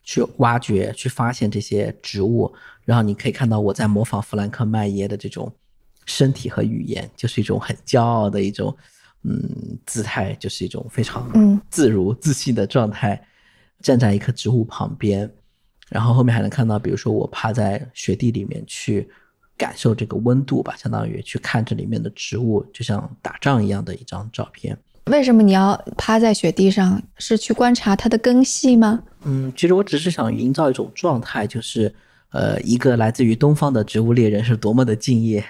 [0.03, 2.53] 去挖掘、去发现这些植物。
[2.91, 5.49] 然后你可以看到我在模仿弗兰克·麦耶的这种
[6.05, 8.75] 身体和语言，就是一种很骄傲的一种
[9.23, 9.49] 嗯
[9.85, 11.31] 姿态，就是一种非常
[11.69, 13.25] 自如自信的状态，
[13.81, 15.31] 站在一棵植物旁边，
[15.87, 19.09] 然后后面还能看到，比如说我趴在雪地里面去
[19.55, 24.77] 感受这个温度吧，相当于去看这里面的植物，就像打仗一样的一张照片。
[25.05, 27.01] 为什么你要趴在雪地上？
[27.17, 29.01] 是去观察它的根系吗？
[29.23, 31.95] 嗯，其实我只是想营造一种状态，就是。
[32.31, 35.43] 呃，一个来自于东方的植物猎人是多么的敬业，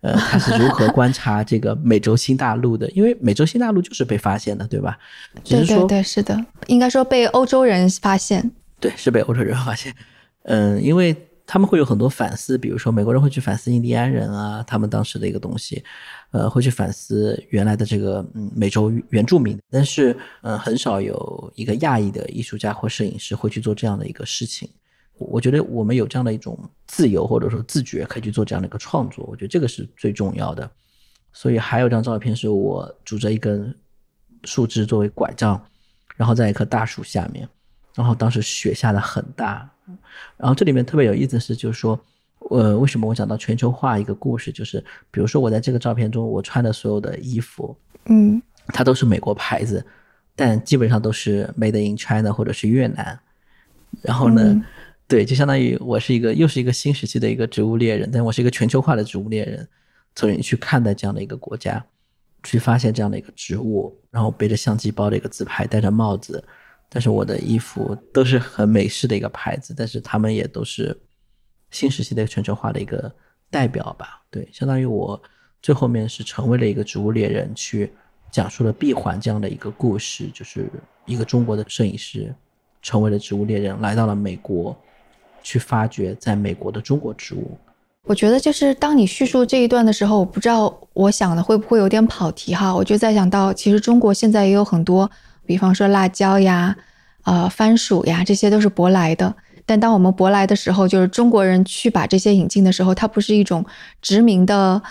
[0.00, 2.90] 呃，他是如何观察这个美洲新大陆的？
[2.90, 4.98] 因为美洲新大陆就是被发现的，对吧？
[5.44, 8.50] 对对对，是的，应该说被欧洲人发现。
[8.80, 9.94] 对，是被欧洲人发现。
[10.44, 11.14] 嗯，因为
[11.46, 15.84] 他们会有很多反思，比如说美国人会去反思印第安人啊，他们当时的一个东西，
[16.30, 24.68] 呃，会去反思原来的这个嗯美洲原住民，但是嗯，很少有一个亚裔的艺术家或摄影师会去做这样的一个事情。
[25.30, 29.24] 我觉得我们有这样的一种自由或者说自觉，可以去做这样的一个创作。
[29.26, 30.70] 我觉得这个是最重要的。
[31.32, 33.74] 所以还有张照片是我拄着一根
[34.44, 35.58] 树枝作为拐杖，
[36.16, 37.48] 然后在一棵大树下面，
[37.94, 39.68] 然后当时雪下的很大。
[40.36, 41.98] 然后这里面特别有意思是，就是说
[42.50, 44.78] 呃，为什么我讲到全球化一个故事，就是
[45.10, 49.84] 比如说我在这个照片中，我穿的所有的衣服，嗯它都是美国牌子，
[50.36, 53.18] 但基本上都是 Made in China 或者是越南。
[54.02, 54.64] 然后呢，嗯
[55.08, 59.68] 对，就相当于我是一个又是一个新时期的一个植物猎人，但我是一个全球化的植物猎人，
[60.14, 61.84] 从你去看待这样的一个国家，
[62.42, 66.42] 去发现这样的一个植物，然后背着相机包着一个自拍，戴着帽子，
[66.88, 70.98] 但是我的衣服都是很美式的一个牌子，但是他们也都是
[71.70, 73.12] 新时期的全球化的一个
[73.50, 74.22] 代表吧。
[74.30, 75.20] 对，相当于我
[75.60, 77.92] 最后面是成为了一个植物猎人，去
[78.30, 80.70] 讲述了闭环这样的一个故事，就是
[81.04, 82.34] 一个中国的摄影师
[82.80, 84.76] 成为了植物猎人，来到了美国，
[85.42, 87.50] 去发掘在美国的中国植物。
[88.04, 95.08] 我觉得就是当你叙述这一段的时候，我不知道我想的会不会有点跑题哈，我就在想到，其实中国现在也有很多，
[95.46, 96.76] 比方说辣椒呀、
[97.24, 99.32] 呃番薯呀，这些都是舶来的。
[99.64, 103.64] 但当我们舶来的时候，就是中国人去把这些引进的时候，它不是一种
[104.00, 104.82] 殖民的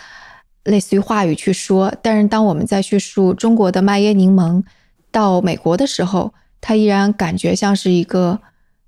[0.64, 4.64] 类似于话语去说，但是当我们在叙述中国的麦耶柠檬
[5.12, 8.40] 到美国的时候，它依然感觉像是一个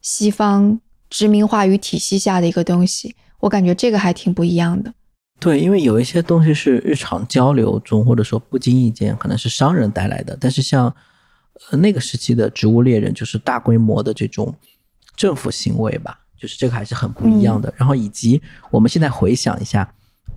[0.01, 0.79] 西方
[1.13, 3.15] 殖民化与体系下的一个东西。
[3.39, 4.91] 我感觉这个还挺不一样的。
[5.39, 10.35] 对，因为有一些东西是日常交流中，或者说不经意间，可能是商人带来的。
[10.41, 10.87] 但是像
[11.69, 14.55] 呃那个时期的植物猎人，就是大规模的这种
[15.15, 17.71] 政府行为吧，就是这个还是很不一样的。
[17.77, 19.87] 然后以及我们现在回想一下，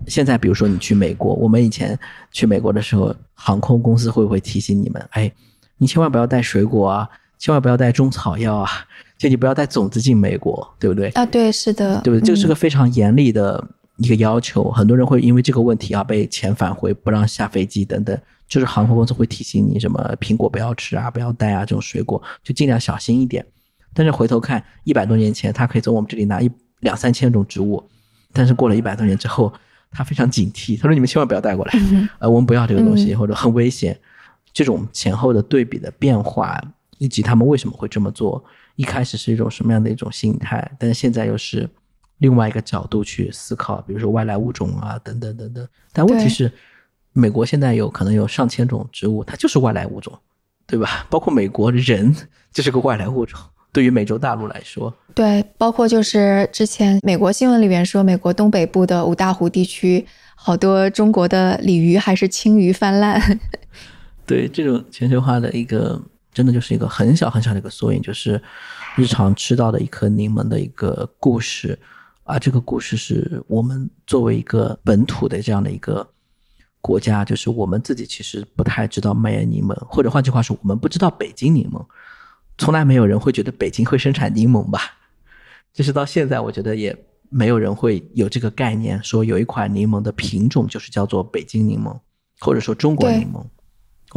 [0.05, 1.97] 现在比如说你去美国，我们以前
[2.31, 5.31] 去美国的时候，航空公司会不会提醒你们，哎，
[5.77, 8.69] 你千万不要带水果啊，千万不要带中草药啊，
[9.17, 11.09] 就你不要带种子进美国，对不对？
[11.09, 12.25] 啊，对，是的，对不对？
[12.25, 18.17] 这个是嗯个非常严厉的一个要求，很多人会因为这个问题啊被遣返回，不让下飞机等等。
[18.47, 23.45] 就是航空公司会提醒你什么苹果不要吃啊，不要带啊，这种水果就尽量小心一点。
[23.93, 27.83] 但是回头看，一百多年前他可以从我们这里拿一两三千种植物，
[28.31, 29.51] 但是过了一百多年之后，
[29.91, 31.73] 他非常警惕，他说你们千万不要带过来，
[32.19, 33.99] 呃，我们不要这个东西，嗯或者很危险。
[34.53, 36.57] 这种前后的对比的变化，
[36.97, 38.43] 以及他们为什么会这么做，
[38.75, 41.69] 一开始是一种什么样的一种心态，但是现在又是
[42.19, 45.67] 另外一个角度去思考，比如说外来物种啊，等等等等。
[45.93, 46.51] 但问题是，
[47.13, 50.17] 美国现在有可能有上千种植物，它就是外来物种，
[50.65, 51.05] 对吧？
[51.09, 52.15] 包括美国人
[52.51, 53.39] 就是个外来物种，
[53.71, 60.05] 对于美洲大陆来说，对，包括就是之前美国新闻里边说，美国东北部的五大湖地区，
[60.35, 63.39] 好多中国的鲤鱼还是青鱼泛滥。
[64.25, 66.01] 对这种全球化的一个，
[66.37, 68.39] 真的就是一个很小很小的一个缩影，就是
[68.95, 71.75] 日常吃到的一颗柠檬的一个故事
[72.25, 72.37] 啊。
[72.37, 76.07] 这个故事是我们作为一个本土的这样的一个
[76.79, 81.83] 国家，就是我们自己其实不太知道麦耶柠檬，或者换句话说，我们不知道北京柠檬，
[82.59, 84.79] 从来没有人会觉得北京会生产柠檬吧？
[85.73, 86.95] 就是到现在，我觉得也
[87.29, 91.99] 没有人会有这个概念，说有一款柠檬的品种就是叫做北京柠檬，
[92.41, 93.43] 或者说中国柠檬。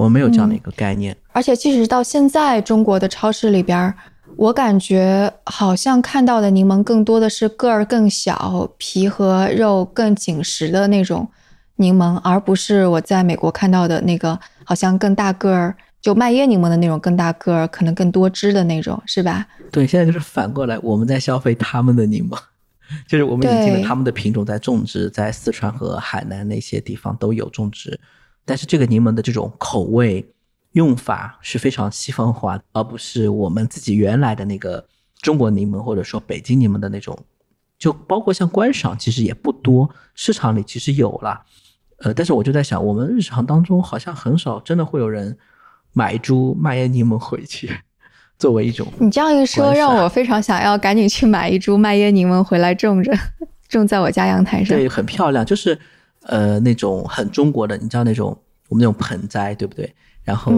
[0.00, 1.16] 我们没有这样的一个概念。
[1.32, 3.94] 而且即使到现在，中国的超市里边儿，
[4.36, 11.28] 我感觉好像看到的柠檬更多的是个儿更小、皮和肉更紧实的那种
[11.76, 19.46] 柠檬，而不是我在美国看到的那个好像更大个儿，就麦耶柠檬的那种更大个儿，可能更多汁的那种，是吧？
[19.70, 22.36] 对，现在就是反过来，我们在消费他们的柠檬，
[23.06, 27.98] 就是我们引进了他们的品种在种植，在四川和海南那些地方都有种植，
[28.44, 30.26] 但是这个柠檬的这种口味
[30.72, 34.84] 用法是非常西方化的，而不是我们自己原来的那个
[35.20, 37.16] 中国柠檬或者说北京柠檬的那种，
[37.78, 41.42] 就包括像观赏其实也不多，市场里其实有了，
[41.98, 45.36] 呃，但是我就在想，我们日常当中好像很少真的会有人
[45.92, 47.70] 买一株麦耶柠檬回去。
[48.40, 53.12] 作为一种你这样一说，让我非常想要赶紧去买一株麦耶柠檬回来种着，
[53.68, 54.78] 种在我家阳台上。
[54.78, 55.78] 对，很漂亮，就是
[56.26, 58.36] 呃那种很中国的，你知道那种
[58.68, 59.92] 我们那种盆栽，对不对？
[60.22, 60.52] 然后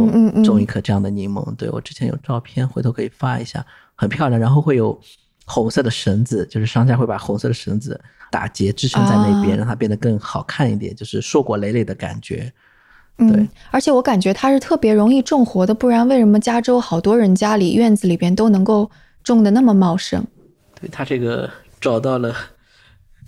[0.45, 4.41] 种一颗这样的柠檬，对我之前有照片，回头可以发一下，很漂亮。
[4.41, 5.01] 然后会有
[5.47, 7.99] 红色的绳子，就是商家会把红色的绳子
[8.31, 12.53] 打结支撑在那边，啊让它变得更好看一点，就是硕果累累的感觉。
[13.19, 18.91] 嗯对，而且我感觉它是特别容易种活的，不然为什么加州好多人家里院子里边都能够
[19.23, 20.25] 种的那么茂盛？
[20.81, 21.49] 对它这个
[21.81, 22.35] 找到了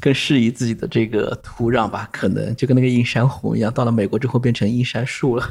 [0.05, 5.51] 更适宜自己的这个土壤吧，可能就跟那个映山红一样，到了美国之后变成映山树了。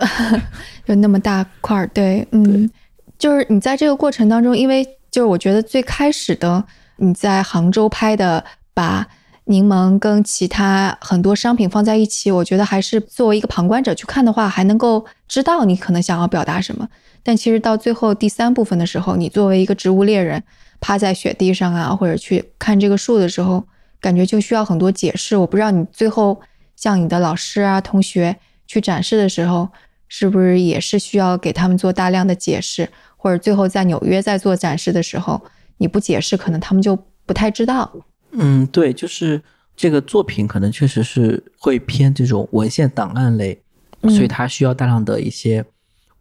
[0.84, 2.70] 有那么大块儿，对，嗯，
[3.18, 6.62] 就是你在这个过程当中，因为就是我觉得最开始的
[6.96, 9.06] 你在杭州拍的，把
[9.44, 16.86] 柠檬跟其他很多商品放在一起，我觉得还是作为一个旁观者去看的话，还能够知道你可能想要表达什么。
[17.22, 20.42] 但其实到最后第三部分的时候，你作为一个植物猎人，
[20.80, 23.64] 趴在雪地上啊，或者去看这个树的时候，
[24.00, 25.36] 感觉就需要很多解释。
[25.36, 26.40] 我不知道你最后
[26.74, 29.68] 向你的老师啊、同学去展示的时候，
[30.08, 35.40] 是不是也是需要给他们做大量的解释，或者最后在纽约在做展示的时候，
[35.76, 37.92] 你不解释，可能他们就不太知道。
[38.32, 39.42] 嗯，对，就是
[39.76, 43.60] 这个作品可能确实是会偏这种文献档案类，
[44.02, 45.64] 所以它需要大量的一些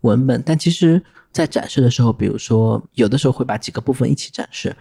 [0.01, 0.41] 文本。
[0.45, 1.01] 但其实，
[1.32, 4.75] 在展示的时候，比如说有的时候会把几个部分一起展示，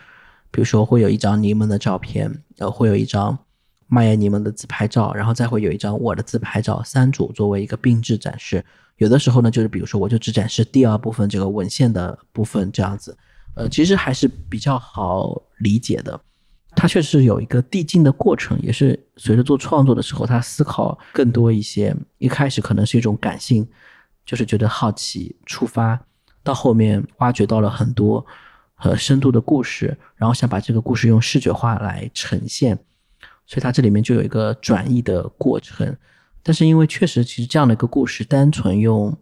[0.51, 3.38] 比如说会有一张柠檬的照片，呃，会有一张
[3.86, 8.64] 麦耶尼蒙的自拍照，然后再会有一张我的自拍照，三组作为一个并置展示。
[8.96, 13.16] 有的时候呢，就是比如说我就只展示第二部分这个文献的部分这样子，
[13.55, 16.20] 呃，其实还是比较好理解的。
[16.76, 21.94] 它确实有一个递进的过程，也是随着做创作的时候，他思考更多一些。
[22.18, 23.66] 一开始可能是一种感性，
[24.24, 25.99] 就是觉得好奇触发，
[26.43, 28.24] 到后面挖掘到了很多
[28.74, 32.78] 和深度的故事，然后想把这个故事用视觉化来呈现，
[33.47, 35.97] 所以它这里面就有一个转译的过程。
[36.43, 39.16] 但是因为确实，其实这样的一个故事，单纯用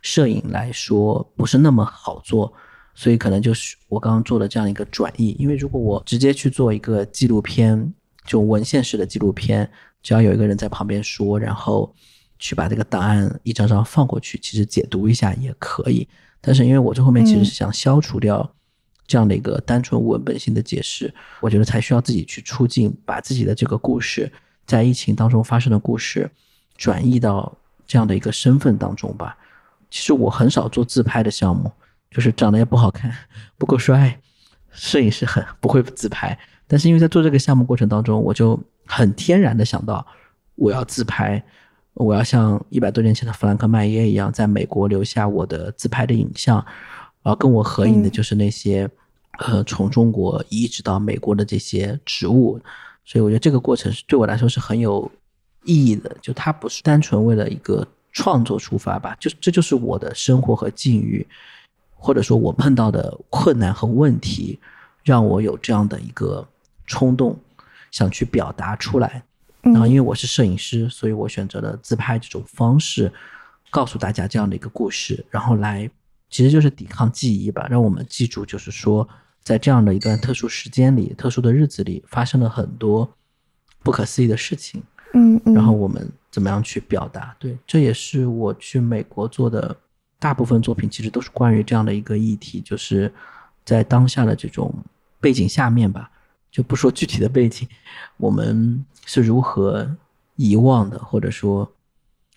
[0.00, 2.52] 摄影来说不是那么好做。
[2.92, 7.94] 所以可能就是我刚刚做的这样一个转译，因为如果我直接去做一个纪录片，
[8.26, 9.70] 就文献式的纪录片，
[10.02, 11.94] 只要有一个人在旁边说，然后
[12.38, 16.06] 去把这个档案一张张放过去，其实解读一下也可以。
[16.40, 18.54] 但是因为我这后面其实是想消除掉
[19.06, 24.32] 这样的一个单纯文本性的解释，我觉得才需要自己去出镜，把自己的这个故事
[24.66, 26.30] 在疫情当中发生的故事
[26.76, 29.36] 转移到这样的一个身份当中吧。
[29.90, 31.70] 其实我很少做自拍的项目。
[32.10, 33.08] 就是长得也不好看，
[33.56, 34.18] 不够帅，
[34.72, 36.36] 摄影师很不会自拍。
[36.66, 40.04] 但是因为在做这个项目过程当中，我就很天然的想到，
[40.56, 41.40] 我要自拍，
[41.94, 46.56] 我要像一百多年前的弗兰克麦耶一样，在美国留下我的自拍的影像，
[47.22, 48.88] 然后跟我合影的就是那些，
[49.38, 52.60] 呃，从中国移植到美国的这些植物。
[53.04, 55.10] 所以我觉得这个过程是对我来说是很有
[55.64, 61.26] 意义的，就它不是单纯为了一个创作出发吧，就这就是我的生活和境遇。
[62.02, 64.58] 或者说我碰到的困难和问题，
[65.04, 66.48] 让我有这样的一个
[66.86, 67.38] 冲动，
[67.90, 69.22] 想去表达出来。
[69.62, 73.12] 然后，因为我是摄影师，所以我选择了自拍这种方式，
[73.70, 75.90] 告诉大家这样的一个故事，然后来，
[76.28, 79.08] 其实就是抵抗记忆吧，让我们记住，就是说，
[79.42, 83.12] 在这样的一段特殊时间里、特殊的日子里，发生了很多
[83.82, 84.82] 不可思议的事情。
[85.14, 85.54] 嗯嗯。
[85.54, 87.34] 然后我们怎么样去表达？
[87.38, 89.76] 对，这也是我去美国做的。
[90.22, 93.10] 大部分作品其实都是关于这样的一个议题，就是
[93.64, 94.70] 在当下的这种
[95.18, 96.10] 背景下面吧，
[96.50, 97.68] 就不说具体的背景，
[98.16, 99.88] 我们是如何
[100.36, 101.70] 遗忘的，或者说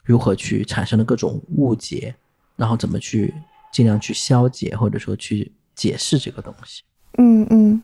[0.03, 2.15] 如何去产生了各种误解，
[2.55, 3.33] 然后怎么去
[3.71, 6.83] 尽量去消解，或者说去解释这个东西。
[7.17, 7.83] 嗯嗯，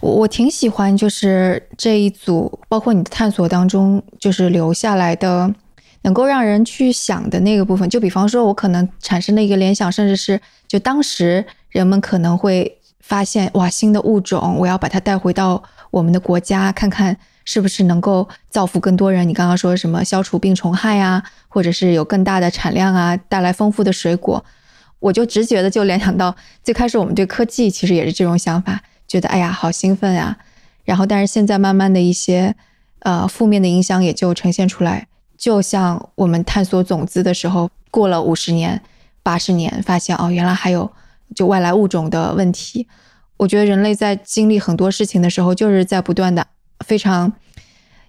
[0.00, 5.54] 我我挺喜欢，就是这一组，包括你的探索当中，就是留下来的。
[6.04, 19.28] 能够让人去想的那个部分，就比方说，我可能产生的一个联想，甚至是就当时人们可能会发现，哇，新的物种，我要把它带回到我们的国家，看看是不是能够造福更多人。
[19.28, 24.42] 你刚刚说什么消除病虫害啊，或者是有更大的产量啊，带来丰富的水果，
[25.00, 30.38] 我就直觉的就联想到最开始我们对科技其实也是这种想法，觉得哎呀好兴奋呀，
[30.84, 32.54] 然后但是现在慢慢的一些
[33.00, 35.08] 呃负面的影响也就呈现出来。
[35.36, 38.80] 就像我们探索种子的时候，过了五十年、
[39.24, 40.88] 八十年，发现哦，原来还有
[41.34, 42.86] 就外来物种的问题。
[43.36, 46.46] 我觉得人类在经历很多事情的时候，就是在不断的
[46.84, 47.32] 非常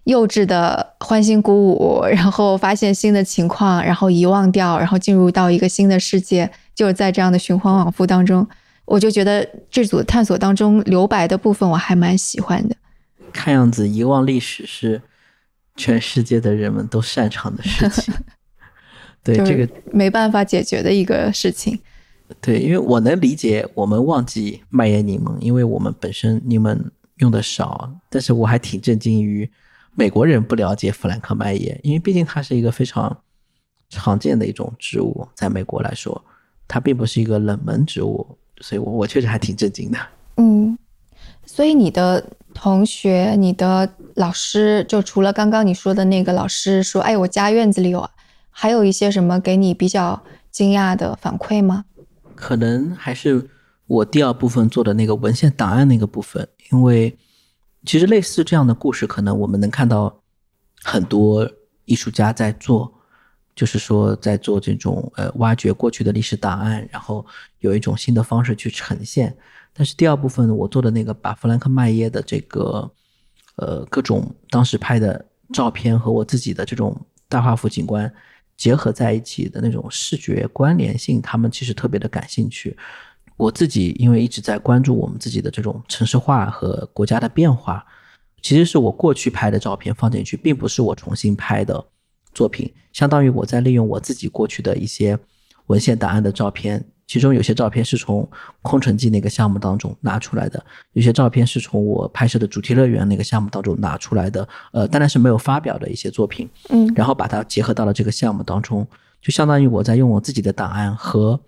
[0.04, 8.48] 幼稚的欢欣鼓舞，然后发现新的情况，然后遗忘掉，然后进入到一个新的世界，就是在这样的循环往复当中。
[8.86, 12.76] 我就觉得这组探索当中留白的部分，我还蛮喜欢的。
[13.32, 15.02] 看样子，遗忘历史是。
[15.76, 18.14] 全世界的人们都擅长的事情，
[19.24, 21.80] 对这个没办法解决的一个事情。
[22.42, 26.78] 对，因为我能理解我们忘记蔓延柠檬，因为我们本身柠檬
[27.18, 27.92] 用的少。
[28.10, 29.50] 但是我还挺震惊于
[29.96, 33.16] 美国人不了解弗兰克麦耶，因为毕竟它是一个非常
[33.90, 36.24] 常见的一种植物，在美国来说，
[36.68, 39.98] 它并不是一个冷门植物，所以我我确实还挺震惊的。
[40.38, 40.78] 嗯，
[41.46, 42.24] 所以你的。
[42.56, 48.08] 同学，你的老师就除了刚刚你说的那个老师说，哎，我家院子里有，
[48.52, 50.22] 还有一些什么给你比较
[50.52, 51.86] 惊讶的反馈吗？
[52.44, 53.50] 可能还是
[53.88, 57.18] 我第二部分做的那个文献档案那个部分，因为
[57.86, 60.22] 其实类似这样的故事，可能我们能看到
[60.84, 61.50] 很多
[61.86, 62.94] 艺术家在做，
[63.56, 67.26] 就是说在做这种呃挖掘过去的历史档案，然后
[67.60, 69.34] 有一种新的方式去呈现。
[69.72, 72.92] 但是第二部分，我做的那个把弗兰克麦耶的这个
[73.56, 76.94] 呃各种当时拍的照片和我自己的这种
[77.30, 78.14] 大画幅景观
[78.56, 82.78] 结合在一起的那种视觉关联性，他们其实特别的感兴趣。
[83.36, 87.86] 我自己因为一直在关注我们自己的这种城市化和国家的变化，
[88.42, 91.84] 其实是我过去拍的照片放进去，并不是我重新拍的
[92.34, 95.18] 作品，相当于我在利用我自己过去的一些
[95.68, 98.28] 文献档案的照片，其中有些照片是从
[98.64, 108.88] 空城计那个项目当中拿出来的，有些照片是从我拍摄的主题乐园那个项目当中拿出来的，呃，当然是没有发表的一些作品，嗯，然后把它结合到了这个项目当中，
[109.22, 111.40] 就相当于我在用我自己的档案和。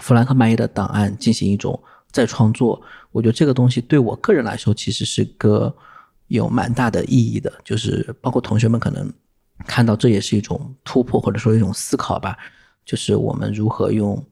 [0.00, 1.78] 弗兰克·麦耶的档案进行一种
[2.12, 5.74] 再创作，我觉得这个东西对我个人来说其实是个
[6.28, 9.12] 有蛮大的意义的，就是包括同学们可能
[9.66, 12.38] 看到这也是一种突破或者说一种思考吧，
[12.84, 14.24] 就是我们如何用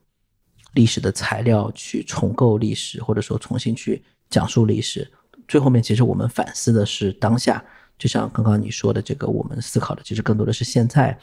[0.75, 5.11] 历史的材料去重构历史，或者说重新去讲述历史。
[5.47, 7.65] 最后面其实我们反思的是当下，
[7.99, 11.19] 就像刚刚你说的这个，我们思考的其实更多的是现在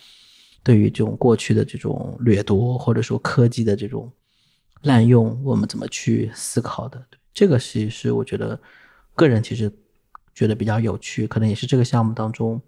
[0.63, 4.11] 对于这种过去的这种掠夺或者说科技的这种。
[4.81, 7.03] 滥用我们怎么去思考的？
[7.33, 8.59] 这个其实是我觉得
[9.15, 9.71] 个人其实
[10.35, 12.61] 觉得比较有趣，可能也是这个项目当中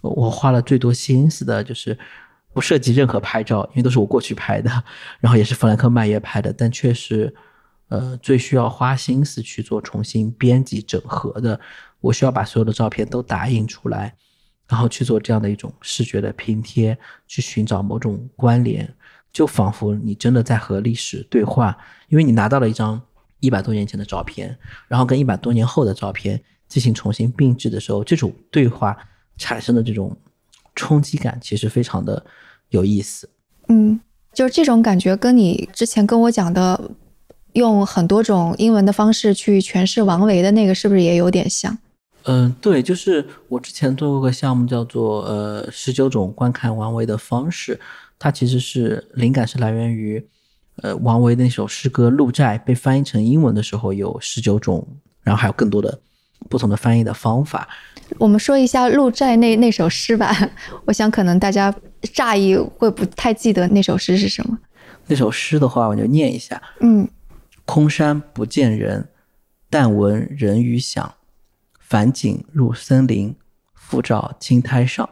[0.00, 1.98] 我花了最多心思的，就是
[2.56, 4.70] 不涉及任何拍照，因为都是我过去拍的，
[5.20, 7.34] 然后也是弗兰克麦耶拍的，但却是
[7.88, 11.60] 呃最需要花心思去做重新编辑整合的。
[12.00, 14.14] 我需要把所有的照片都打印出来，
[14.66, 16.96] 然后去做这样的一种视觉的拼贴，
[17.26, 18.90] 去寻找某种关联。
[19.30, 21.76] 就仿佛你真的在和历史对话，
[22.08, 22.98] 因为你拿到了一张
[23.40, 28.96] 一百多年前的照片，然后跟一百多年后的照片进行重新并置的时候，这种对话
[29.36, 30.16] 产生的这种
[30.74, 32.24] 冲击感，其实非常的
[32.76, 33.28] 有意思。
[33.68, 33.98] 嗯，
[34.32, 36.90] 就是这种感觉，跟你之前跟我讲的
[37.54, 41.76] 用很多种英文的方式去诠释王维的那个，是不是也有点像？
[42.24, 47.78] 嗯，对，就是我之前做过个项目，叫做呃十九种观看王维的方式。
[48.18, 50.24] 它其实是灵感是来源于，
[50.82, 54.86] 呃，王维那首诗歌《鹿柴》被翻译成英文的时候有十九种，
[55.22, 56.00] 然后还有更多的
[56.46, 57.68] 不同的翻译的方法。
[58.18, 60.32] 我们说一下《鹿柴》那那首诗吧，
[60.86, 61.74] 我想可能大家
[62.14, 64.58] 乍一会不太记得那首诗是什么。
[65.06, 67.08] 那首诗的话，我就念一下：嗯，
[67.64, 69.08] 空山不见人，
[69.68, 71.14] 但闻人语响。
[71.80, 73.32] 返景入森林，
[73.72, 75.08] 复照青苔上。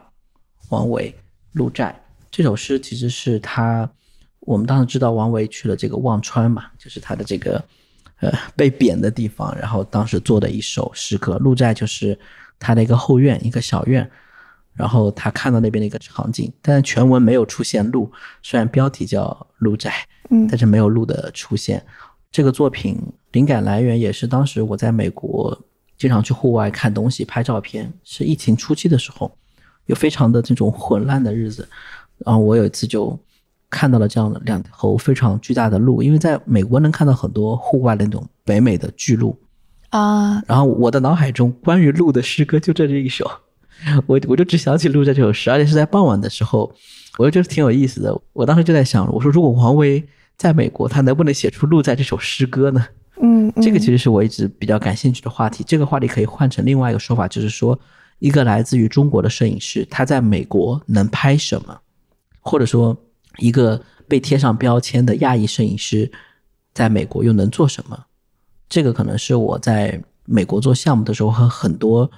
[0.67, 1.09] 王维
[1.53, 1.89] 《鹿柴》。
[2.29, 3.89] 这首诗其实是他，
[4.41, 7.63] 我们当时知道王维去了这个忘川嘛，就是他的这个
[8.19, 11.37] 呃被贬的地方，然后当时做的一首诗歌。
[11.37, 12.17] 鹿寨就是
[12.59, 14.09] 他的一个后院，一个小院，
[14.73, 18.11] 然后他看到那边的一个场景，但是全文没有出现鹿，
[18.41, 19.93] 虽然标题叫鹿寨，
[20.29, 21.85] 嗯，但是没有鹿的出现。
[22.31, 23.01] 这个作品
[23.31, 25.57] 灵感来源也是当时我在美国
[25.97, 29.31] 经常去户外看东西、拍照片，是疫情初期的时候，
[29.85, 31.67] 有非常的这种混乱的日子。
[32.17, 33.17] 然后我有一次就
[33.69, 39.37] 看到了这样的两头非常巨大的鹿，因为在美国能看到很多户外的那种北美的巨鹿
[39.89, 40.41] 啊。
[40.47, 43.29] 然后我的脑海中关于鹿的诗歌就这这一首，
[44.07, 46.71] 我我就只想起鹿在这首诗，而且是在傍晚的时候，
[47.17, 48.17] 我就觉得挺有意思的。
[48.33, 50.03] 我当时就在想，我说如果王维
[50.37, 52.85] 在美国，他能不能写出鹿在这首诗歌呢？
[53.21, 55.63] 嗯，这个其实是我一直比较感兴趣的话题。
[55.65, 57.79] 这个话题可以换成另外一个说法，就是说
[58.19, 61.79] 一个来自于中国的摄影师，他在美国能拍什么？
[62.41, 62.95] 或者说，
[63.37, 66.11] 一个被贴上标签的亚裔摄影师，
[66.73, 68.05] 在美国又能做什么？
[68.67, 72.09] 这个可能是我在美国做项目的时候和很多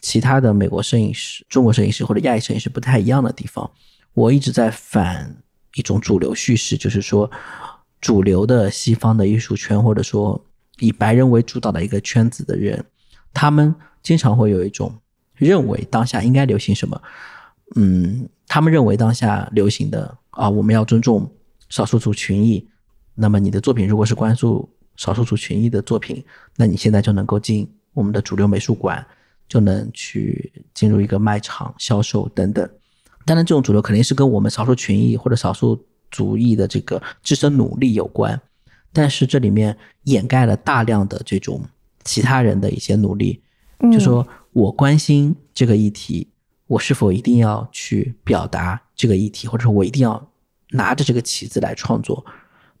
[0.00, 3.70] 其他的美国摄影师、中国摄影师或者亚裔摄影师不太一样的地方。
[4.12, 5.36] 我一直在反
[5.74, 7.30] 一种主流叙事，就是说，
[8.00, 10.44] 主流的西方的艺术圈或者说
[10.78, 12.84] 以白人为主导的一个圈子的人，
[13.32, 14.92] 他们经常会有一种
[15.34, 17.00] 认为当下应该流行什么。
[17.76, 21.30] 嗯，他们认为当下流行的啊，我们要尊重
[21.68, 22.68] 少数族群裔。
[23.14, 26.24] 那么你的作品如果是关注少数族群裔的作品，
[26.56, 29.04] 那你现在就能够进我们的主流美术馆，
[29.48, 32.68] 就能去进入一个卖场销售等等。
[33.24, 35.80] 当然，这种主流肯定是跟我们少数群裔或者少数
[36.10, 38.40] 族裔的这个自身努力有关，
[38.92, 41.62] 但是这里面掩盖了大量的这种
[42.02, 43.40] 其他人的一些努力。
[43.92, 46.28] 就说我关心这个议题。
[46.66, 50.30] 我是否一定要去表达这个议题，或者说我一定要
[50.70, 52.24] 拿着这个旗子来创作？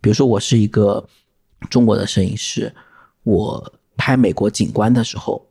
[0.00, 1.06] 比如说，我是一个
[1.68, 2.74] 中国的摄影师，
[3.22, 5.46] 我拍美国景观的时候，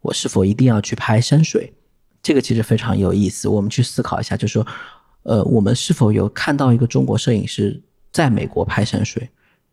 [0.00, 1.72] 我是否一定要去拍山水？
[2.22, 3.48] 这个其实非常有意思。
[3.48, 4.66] 我们去思考一下，就是说，
[5.24, 9.28] 呃，我们是否有看到一个中国摄影师在美国拍山水？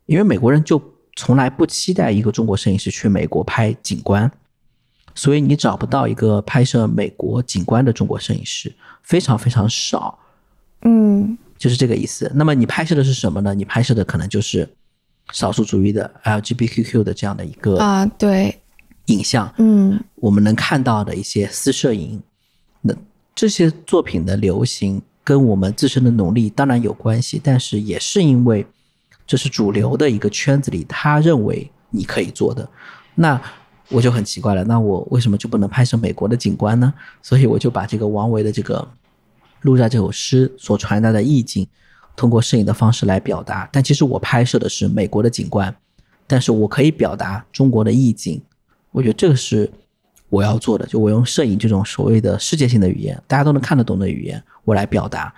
[0.06, 0.82] 因为美国人就
[1.16, 4.32] 从来不期待一个中国摄影师去美国拍景观。
[5.16, 10.18] 所以你找不到一个拍摄美国景观的中国摄影师，非常非常少。
[10.84, 12.32] 嗯，就是这个意思。
[12.34, 13.54] 那么你拍摄的是什么呢？
[13.54, 14.68] 你拍摄的可能就是
[15.32, 18.62] 少数主义的 LGBTQ 的这样的一个啊，对，
[19.08, 19.54] 影像。
[19.58, 22.22] 嗯，我们能看到的一些私摄影，
[22.82, 22.96] 那
[23.36, 28.66] 这些作品的流行跟我们自身的努力当然有关系，但是也是因为
[29.28, 32.68] 这是主流的一个圈子里他认为你可以做的。
[33.16, 33.40] 那
[33.90, 36.94] 我就很奇怪了，那我为什么就不能拍摄美国的景观呢？
[37.22, 38.88] 所以我就把这个王维的这个。
[39.64, 41.68] 鹿在这首诗所传达的意境，
[42.16, 43.68] 通过摄影的方式来表达。
[43.74, 45.76] 但其实我拍摄的是美国的景观，
[46.26, 48.42] 但是我可以表达中国的意境。
[48.92, 49.70] 我觉得这个是
[50.30, 55.34] 我要做的，就我用摄影这种所谓的世界性的语言，大家都能看得懂的语言，我来表达。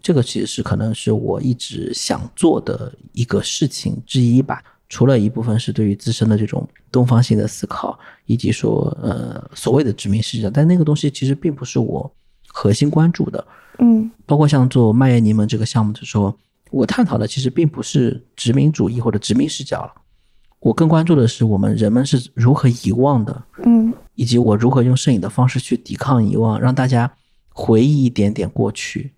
[0.00, 4.62] 这个其实是可能是我一直想做的一个事情之一吧。
[4.92, 12.12] 除了一部分是对于自身的这种东方性的思考，以及说呃所谓的殖民视角，但那个东西其实并不是我。
[12.54, 13.42] 核心关注的，
[13.78, 16.36] 嗯，包括像做麦耶尼们这个项目的时候，
[16.70, 19.92] 我探讨的其实并不是殖民主义或者殖民视角了，
[20.60, 27.10] 我更关注的是我们人们是如何遗忘的，嗯，以及我如何用摄影的方式去抵抗遗忘，让大家
[27.54, 29.10] 回忆一点点过去。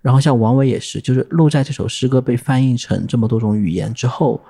[0.00, 4.40] 然后像王维也是，就是《鹿柴》这首诗歌被翻译成这么多种语言之后。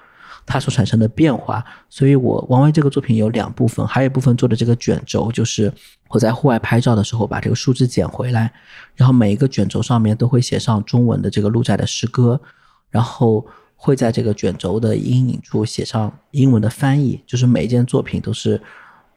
[0.49, 5.71] 它所产生的变化，所以我王维这个作品有两部分，还有一部分做的这个卷轴，就是
[6.09, 8.51] 我在户外拍照的时候把这个树枝捡回来，
[8.97, 12.41] 然后每一个卷轴上面都会写上中文的这个鹿寨的诗歌，
[12.89, 13.47] 然后
[13.77, 18.59] 会在这个卷轴的阴影处写上英文的翻译，就是每一件作品都是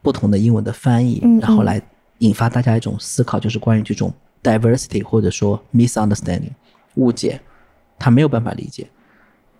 [0.01, 1.81] 不同的英文的翻译，然后来
[2.17, 4.13] 引发大家一种思考，就是关于这种
[4.43, 6.51] diversity 或者说 misunderstanding
[6.95, 7.39] 误解，
[7.97, 8.85] 他没有办法理解。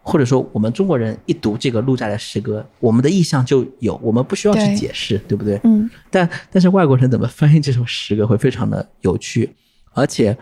[0.04, 5.62] 或者说，我们中国人一读这个陆家的诗歌，我们的意象就有，我们不需要去解释，对不对？
[5.64, 5.88] 嗯。
[6.10, 9.56] 但但是外国人怎么翻译这首诗歌会非常的有趣，
[9.94, 10.36] 而且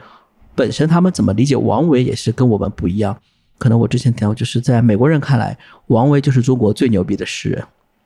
[0.56, 3.20] 本身他们怎么理解王维也是跟我们不一样。
[3.58, 5.58] 可能我之前提到，就是在美国人看来，
[5.88, 7.62] 王维就是中国最牛逼的诗人，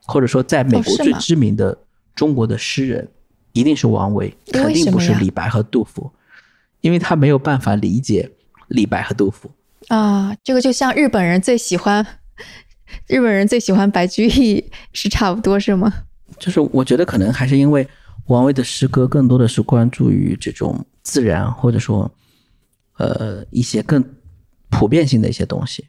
[0.07, 1.77] 或者说在美国最知名的
[2.15, 3.07] 中国的诗人
[3.51, 6.11] 一定是王维，肯定不是李白和杜甫，
[6.81, 8.31] 因为他没有办法理解
[8.69, 9.51] 李白和杜甫。
[9.87, 12.05] 啊，这个就像日本人最喜欢
[13.07, 14.63] 日本人最喜欢白居易
[14.93, 15.91] 是差不多是吗？
[16.39, 17.87] 就是我觉得可能还是因为
[18.27, 22.09] 王维的诗歌更多的是关注于这种自然，或者说
[22.97, 24.03] 呃一些更
[24.69, 25.85] 普遍性的一些东西。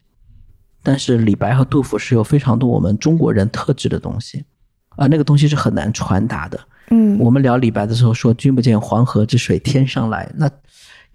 [0.83, 4.43] 但是李白和杜甫是有非常多我们中国人特质的东西，
[4.89, 6.59] 啊，那个东西是很难传达的。
[6.91, 10.49] 嗯，我们聊李白的时候说“君不见黄河之水天上来”，那。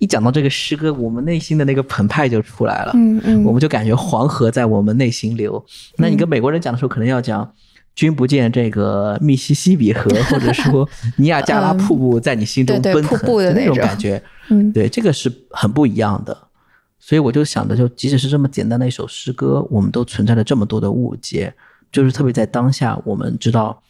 [0.01, 2.92] 一讲到这个诗歌，我们内心的那个澎湃就出来了。
[2.94, 5.62] 嗯嗯，我们就感觉黄河在我们内心流。
[5.98, 7.48] 那你跟美国人讲的时候，可能要讲
[7.94, 10.88] “君不见这个密西西比河”，或者说
[11.18, 14.20] 尼亚加拉瀑布在你心中奔腾的那种感觉。
[14.48, 16.34] 嗯，对，这个是很不一样的。
[16.98, 21.53] 所以我就想着，就即使是这么简单的一首诗歌，我们都存在着这么多的误解。
[21.92, 23.82] 就是特别在当下，我们知道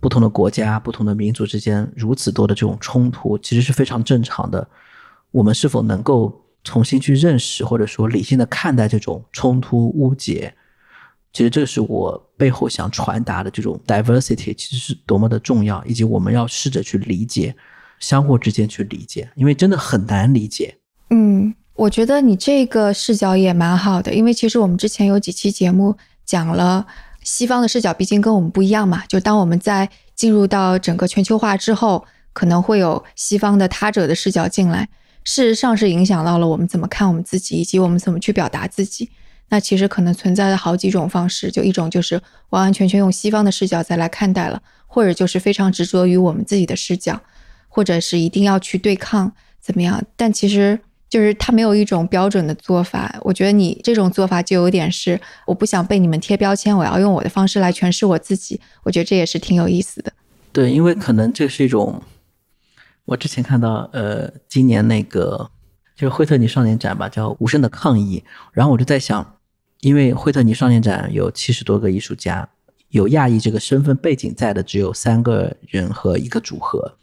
[0.00, 4.68] 不同的国家、不同的民族之间如此多的这种冲突，其实是非常正常的。
[5.30, 10.54] 我们是否能够重新去认识，或者说理性的看待这种冲突误解？
[11.32, 17.54] 其实这是我背后想传达的这种 diversity，其实是多么的重要，以及我们要试着去理解，
[18.00, 20.78] 相互之间去理解，因为真的很难理解。
[21.10, 26.86] 嗯，我觉得你这个视角也蛮好的，因为其实我们之前有几期节目讲了
[27.22, 29.04] 西方的视角，毕竟跟我们不一样嘛。
[29.06, 32.02] 就当我们在进入到整个全球化之后，
[32.32, 34.88] 可能会有西方的他者的视角进来。
[35.26, 39.10] 事实上是影响到了我们怎么看我们自己，以及我们怎么去表达自己。
[39.48, 42.14] 那其实可能存在的好几种方式，就一种就是
[42.50, 47.20] 完完全全用西方的视角再来看待了，或者就是非常执着于我们自己的视角，
[47.68, 50.00] 或者是一定要去对抗怎么样？
[50.14, 53.18] 但其实就是它没有一种标准的做法。
[53.22, 58.60] 我觉得你这种做法就有点是我不想被你们贴标签，我要用我的方式来诠释我自己。
[58.84, 60.12] 我觉得这也是挺有意思的。
[60.52, 62.00] 对，因为可能这是一种。
[63.06, 65.48] 我之前看到，呃，今年那个
[65.94, 68.22] 就是惠特尼少年展吧，叫《无声的抗议》。
[68.52, 69.38] 然后我就在想，
[69.80, 72.48] 因为惠特尼少年展有七十多个艺术家，
[72.88, 76.98] 有亚裔这个身份背景在的只有三个人和一个组合。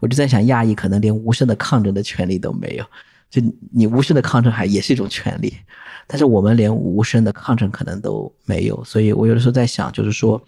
[0.00, 2.84] 我就在想，亚裔可能连无声的抗争的权利都没有，
[3.30, 3.40] 就
[3.72, 5.54] 你无声的抗争还也是一种权利，
[6.08, 8.82] 但是我们连无声的抗争可能都没有。
[8.82, 10.42] 所以我有的时候在想，就是说，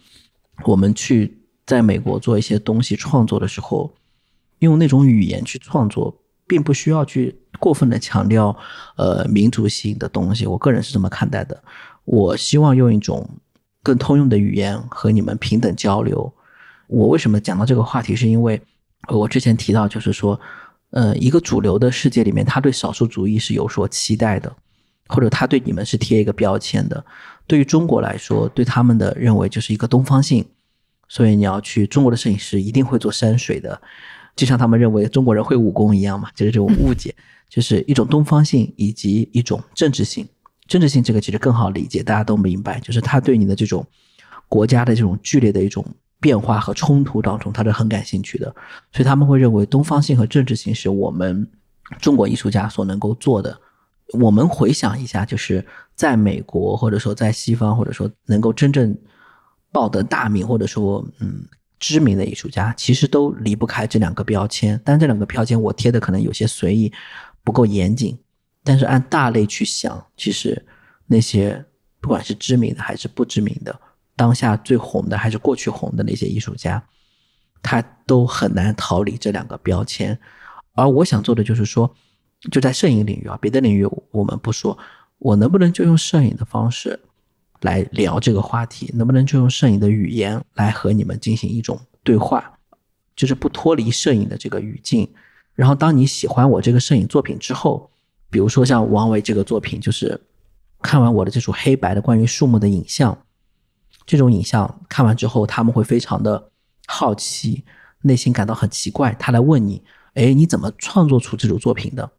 [0.65, 3.95] 我们去在美国做一些东西创作的时候。
[4.61, 8.57] 用那种语言去创作，并不需要去过分的强调，
[8.97, 10.47] 呃，民族性的东西。
[10.47, 11.63] 我个人是这么看待的。
[12.05, 13.29] 我希望用一种
[13.83, 16.33] 更通用的语言和你们平等交流，
[16.87, 18.61] 我为什么讲到这个话题，是因为
[19.09, 20.39] 我之前提到，就是说，
[20.91, 24.55] 呃，一个主流的世界里面，他对少数主义是有所期待的，
[25.09, 27.05] 或者他对你们是贴一个标签的。
[27.47, 30.45] 对于中国来说，对他们的认为就是一个东方性，
[31.09, 33.81] 所以你要去中国的摄影师一定会做山水的，
[34.37, 37.14] 就像他们认为中国人会武功一样嘛，就是这种误解，
[37.49, 40.28] 就是一种东方性以及一种政治性。
[40.68, 43.87] 政治性这个其实更好理解，大家都明白，就是他对你的这种
[44.49, 45.84] 国家的这种剧烈的一种
[46.20, 48.55] 变化和冲突当中，他是很感兴趣的，
[48.93, 51.49] 所以他们会认为东方性和政治性是我们
[52.01, 53.59] 中国艺术家所能够做的。
[54.20, 55.64] 我们回想一下，就是
[55.95, 58.97] 在美国或者说在西方，或者说能够真正
[59.72, 61.45] 报得大名或者说嗯
[61.79, 64.81] 知名的艺术家，其实都离不开这两个标签。
[64.85, 66.93] 但这两个标签我贴的可能有些随意，
[67.45, 68.18] 不够严谨。
[68.64, 70.64] 但是按大类去想，其实
[71.07, 71.64] 那些
[72.01, 73.79] 不管是知名的还是不知名的，
[74.14, 76.83] 当下最红的还是过去红的那些艺术家，
[77.62, 80.18] 他都很难逃离这两个标签。
[80.74, 81.95] 而我想做的就是说。
[82.51, 84.77] 就在摄影领域啊，别的领域我们不说。
[85.18, 87.01] 我能不能就用摄影的方式
[87.63, 88.91] 来聊这个话题？
[88.95, 92.59] 能不能就用摄影的语言来和你们进行一种对话？
[93.15, 95.09] 就是不脱离摄影的这个语境。
[95.55, 97.91] 然后，当你喜欢我这个摄影作品之后，
[98.29, 100.21] 比如说像王维这个作品，就是
[100.83, 103.17] 看完我的这组黑白的关于树木的影像，
[104.05, 106.51] 这种影像看完之后，他们会非常的
[106.87, 107.65] 好奇，
[108.03, 109.83] 内心感到很奇怪，他来问你：
[110.13, 112.13] 哎，你怎么创作出这组作品的？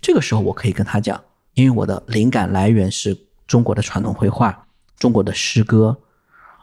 [0.00, 1.20] 这个时候，我可以跟他讲，
[1.54, 3.18] 因为我的灵感来源是
[3.48, 4.63] 中国的传统绘画、
[4.98, 5.98] 中国的诗歌，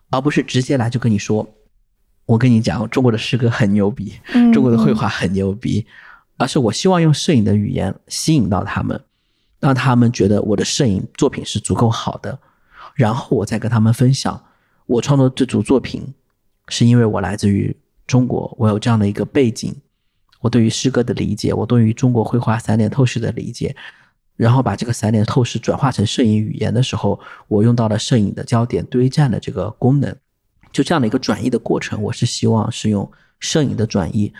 [0.10, 1.48] 而不是直接来就跟你说，
[2.26, 4.14] 我跟你讲，中国的诗歌很牛逼，
[4.54, 5.86] 中国的绘画很牛逼，
[6.38, 9.04] 而是我希望用摄影的语言吸引到他们，
[9.60, 12.40] 让他们觉得我的摄影作品是足够好的，
[12.96, 14.44] 然后我再跟他们分享，
[14.86, 16.14] 我创作这组作品
[16.70, 17.76] 是因为我来自于
[18.08, 19.76] 中国，我有这样的一个背景。
[20.40, 23.76] 我对于诗歌的理解，我对于中国绘画三点透视的理解，
[24.36, 30.16] 然后把这个散点透视转化成摄影语言的时候，我用到了摄影的焦点堆栈的这个功能，
[30.72, 33.10] 就这样的一个转移的过程，我是希望是用
[33.40, 34.34] 摄影的转移，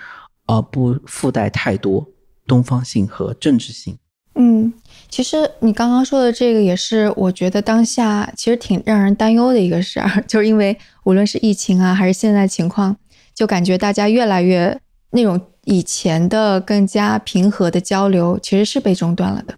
[0.48, 2.08] 而不附带太多
[2.48, 3.98] 东方性和政治性。
[4.36, 4.74] 嗯，
[5.10, 12.98] 其实你刚刚说的这个也是我觉得当下其实挺让人担忧的一个事儿，就是因为无论是疫情啊，还是现在情况，
[13.36, 14.80] 就感觉大家越来越
[15.12, 15.40] 那种。
[15.66, 19.54] 以前的更加平和的交流其实是被中断了的，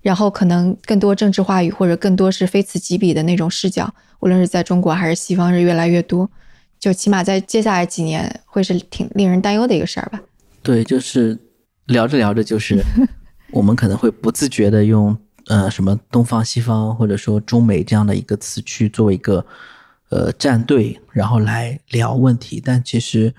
[0.00, 6.30] 然后可能更多政治话语或者更多是非此即彼的那种视角，无论是在中国还是西方是越来越多，
[6.78, 10.20] 就起码在接下来几年会是挺令人担忧的一个事儿吧。
[10.62, 11.38] 对，就是
[11.86, 12.82] 聊着聊着，就是
[13.52, 19.44] 我们可能会不自觉的用呃什么东方西方或者说中美这样的一个词去作为一个
[20.10, 23.34] 呃站队，然后来聊问题，但其实。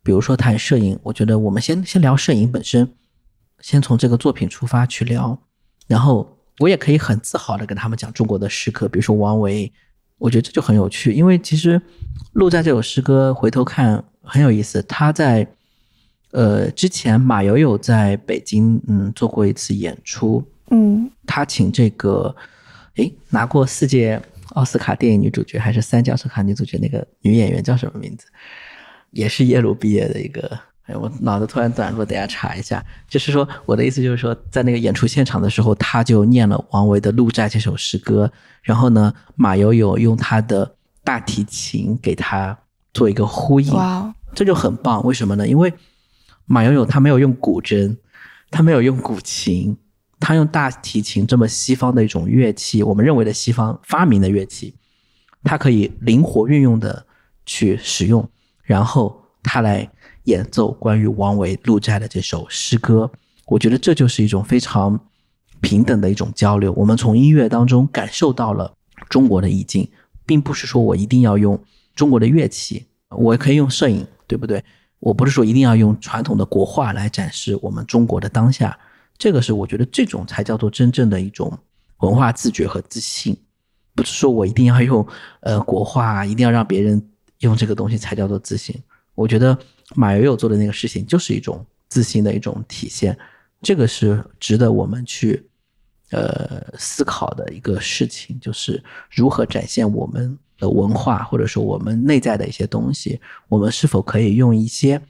[0.00, 2.88] 比如说谈摄影，我觉得我们先先聊摄影本身，
[3.60, 5.38] 先从这个作品出发去聊，
[5.88, 9.72] 然后我也可以很自豪的跟他们讲中国的诗歌，比如说王维，
[10.18, 11.80] 我觉得这就很有趣，因为其实
[12.34, 15.44] 《鹿在》这首诗歌回头看很有意思，他在
[16.30, 22.34] 呃之前马友友在北京嗯做过一次演出，嗯，他请这个
[22.96, 24.20] 诶拿过四届
[24.50, 28.26] 奥斯卡电影女主角还是三届奥斯卡女主角那个女演员叫什么名字？
[29.10, 30.58] 也是耶鲁毕业的一个，
[30.88, 32.82] 哎，我脑子突然短路，等下查一下。
[33.06, 38.32] 就是说，我的意思就是说，在那个演出现场的时候，他就念了王维的《鹿柴》这首诗歌，
[38.62, 40.74] 然后呢，马友友用他的
[41.04, 42.58] 大提琴给他
[42.94, 45.04] 做一个呼应，哇，这就很棒。
[45.04, 45.46] 为什么呢？
[45.46, 45.70] 因为
[46.46, 47.94] 马友友他没有用古筝，
[48.50, 49.76] 他没有用古琴，
[50.18, 54.74] 他用大提琴这么西方的一种乐器，我们认为的西方发明的乐器，
[55.44, 57.04] 他可以灵活运用的
[57.44, 58.26] 去使用。
[58.62, 59.90] 然后他来
[60.28, 63.10] 演奏关于王维《鹿柴》的这首诗歌，
[63.46, 65.00] 我觉得这就是一种非常
[65.60, 66.72] 平等的一种交流。
[66.74, 68.72] 我们从音乐当中感受到了
[69.08, 69.88] 中国的意境，
[70.26, 71.58] 并不是说我一定要用
[71.94, 74.62] 中国的乐器，我可以用摄影，对不对？
[75.00, 78.78] 我不是说一定要用传统的国画来展示我们中国的当下。
[79.16, 81.58] 这个是我觉得这种才叫做真正的一种
[81.98, 83.36] 文化自觉和自信，
[83.94, 85.06] 不是说我一定要用
[85.40, 87.02] 呃国画，一定要让别人。
[87.42, 88.74] 用这个东西才叫做自信。
[89.14, 89.56] 我觉得
[89.94, 93.18] 马友友做的那个事情就是一种自信的一种体现，
[93.62, 95.48] 这个是值得我们去
[96.10, 103.18] 呃思考的一个事情，就是如何展现我们的文化，或者说我们内在的一些东西，
[103.48, 105.00] 我们是否可以用一些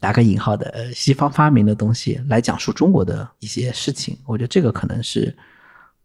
[0.00, 4.18] 打个引号的呃西方发明的东西来讲述中国的一些事情？
[4.26, 5.32] 我觉得这个可能是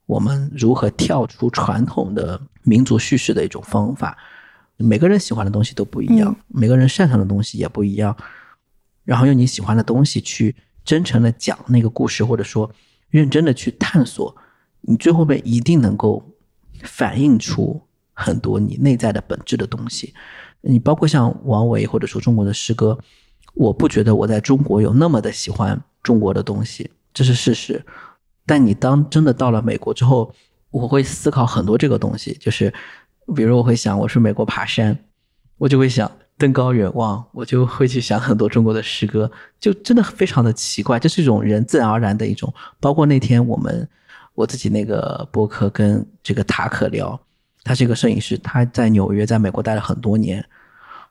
[0.05, 4.15] 我们如何跳出传统的民族叙事的一种方法。
[4.81, 8.15] 每个人喜欢的东西都不一样，每个人擅长的东西也不一样。
[9.03, 12.69] 然后用你喜欢的东西去真诚的讲那个故事，或者说
[13.09, 14.35] 认真的去探索，
[14.81, 16.23] 你最后面一定能够
[16.83, 17.81] 反映出
[18.13, 20.13] 很多你内在的本质的东西。
[20.61, 22.97] 你包括像王维或者说中国的诗歌，
[23.55, 27.83] 我不觉得我在中国有那么的喜欢中国的东西，这是事实。
[28.45, 30.33] 但你当真的到了美国之后，
[30.69, 32.71] 我会思考很多这个东西，就是
[33.33, 34.97] 比如我会想，我去美国爬山，
[35.57, 36.11] 我就会想。
[36.37, 42.51] 登高远望，我就会去想很多中国的诗歌，就真的非常的奇怪，这是一种人自然而然的一种。
[42.79, 43.87] 包括那天我们
[44.33, 47.19] 我自己那个博客跟这个塔可聊，
[47.63, 50.43] 他是一个摄影师，他在纽约，在美国待了很多年，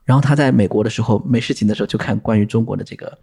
[0.05, 3.17] 然后他在美国的时候没事情的时候就看关于中国的这个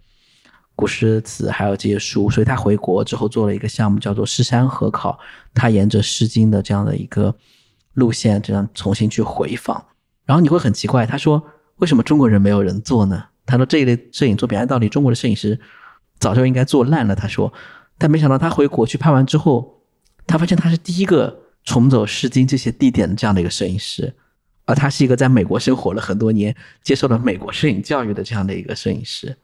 [0.74, 5.12] 古诗词，还有这些书，所以他回国之后做了一个项目叫做《诗山合考》，
[5.52, 7.34] 他沿着《诗经》的这样的一个
[7.98, 9.84] 路线，这样重新去回访，
[10.24, 11.42] 然后你会很奇怪，他说。
[11.78, 13.26] 为什么中国人没有人做呢？
[13.46, 15.56] 他说这一类摄影作品按道理中国的摄影师
[16.18, 17.14] 早就应该做烂了。
[17.14, 17.52] 他说，
[17.96, 19.80] 但没想到他回国去拍完之后，
[20.26, 24.12] 他发现他是第一个重走《诗经》这些地点的这样的一个摄影师，
[24.64, 29.36] 而他是一个在美国生活了很多年、接受了美国摄影教育的这样的一个摄影师。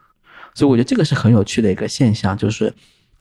[0.52, 2.74] 所以我觉得这个是很有趣的一个现象，就是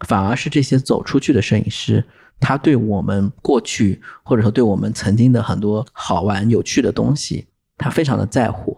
[0.08, 2.04] 反而是这些走出去的摄影师，
[2.40, 8.78] 他对我们过去或者说对我们曾经的很多好玩有趣的东西，他非常的在乎。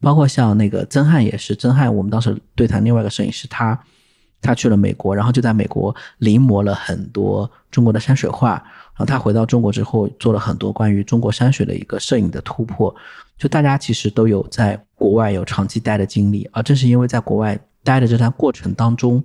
[0.00, 3.76] 包括像那个曾汉也是，曾汉我们当时对谈另外一个摄影师，他
[4.40, 12.94] 他去了美国，然后就在美国临摹了很多中国的山水画，然后他回到中国之后做了很多关于中国山水的一个摄影的突破。
[13.36, 19.24] 就大家其实都有在国外有长期待的经历，而正是因为在国外待的这段过程当中，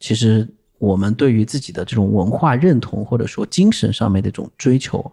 [0.00, 0.48] 其实
[0.84, 5.12] 我们对于自己的这种文化认同或者说精神上面的这种追求，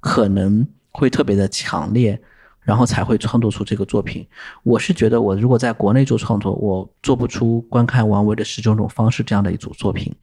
[0.00, 2.20] 可能会特别的强烈。
[2.64, 4.24] 然后才会创作出这个作品。
[4.62, 10.14] 我是觉得，我如果在国内做创作，我做不出观看王维的十九种方式这样的一组作品，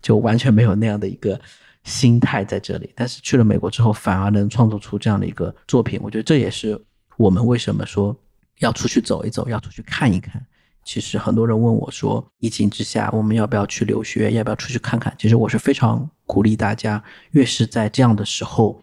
[0.00, 1.36] 就完全没有那样的一个
[1.82, 2.92] 心态在这里。
[2.94, 5.98] 但是去了美国之后，反而能创作出这样的一个作品。
[6.00, 6.80] 我觉得这也是
[7.16, 8.16] 我们为什么说
[8.60, 10.40] 要出去走一走，要出去看一看。
[10.84, 15.14] 其实很多人问我说，疫情之下，我们要不要去留学，要不要出去看看？
[15.18, 18.82] 其实我是非常鼓励大家，越是在这样的时候，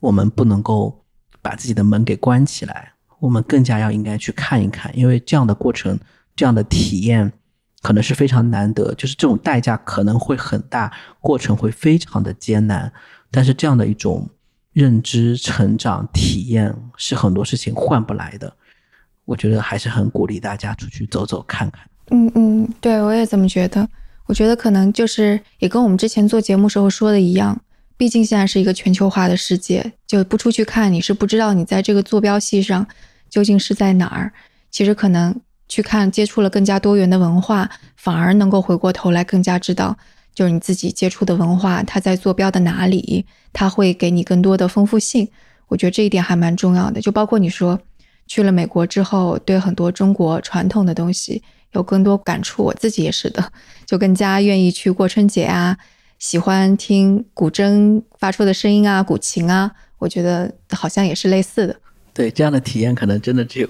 [0.00, 1.04] 我们不能够。
[1.40, 5.98] 把自己的门给关起来，我们更加要应该去看一看，因为这样的过程、
[6.34, 7.32] 这样的体验
[7.80, 12.92] 可能是非常难得，就是这种代价可能会很大，过程会非常的艰难。
[13.30, 14.28] 但是这样的一种
[14.72, 18.52] 认知、成长、体验是很多事情换不来的。
[19.28, 21.82] 我觉得还是很鼓励大家出去走走看看。
[22.12, 23.86] 嗯嗯，对我也这么觉得。
[24.24, 27.60] 我觉得可能就是也跟我们之前做节目时候说的一样。
[27.98, 32.86] 毕竟现在是一个全球化的世界，就不出去看，你是不知道你在这个坐标系上
[33.28, 34.32] 究竟是在哪儿。
[34.70, 39.94] 其实可能去看，接触了更加多元的文化，反而能够回过头来更加知道，
[40.34, 45.28] 就是你自己接触的文化，它在坐标的哪里，它会给你更多的丰富性。
[45.66, 47.00] 我觉得这一点还蛮重要的。
[47.02, 47.78] 就包括你说
[48.28, 53.52] 去了美国之后，对很多中国传统的东西有更多感触，我自己也是的，
[53.84, 55.76] 就更加愿意去过春节啊。
[56.18, 61.80] 喜欢听古筝发出的声音啊，古琴啊，我觉得好像也是类似的。
[62.12, 63.68] 对，这样的体验可能真的只有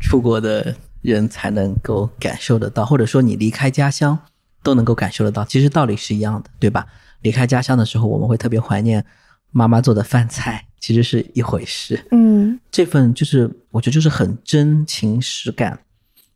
[0.00, 4.18] 出国的人才能够感受得到，或者说你离开家乡
[4.62, 5.44] 都能够感受得到。
[5.44, 6.86] 其实道理是一样的，对吧？
[7.20, 9.04] 离开家乡的时候，我们会特别怀念
[9.52, 12.04] 妈妈做的饭菜，其实是一回事。
[12.10, 15.78] 嗯，这份就是我觉得就是很真情实感，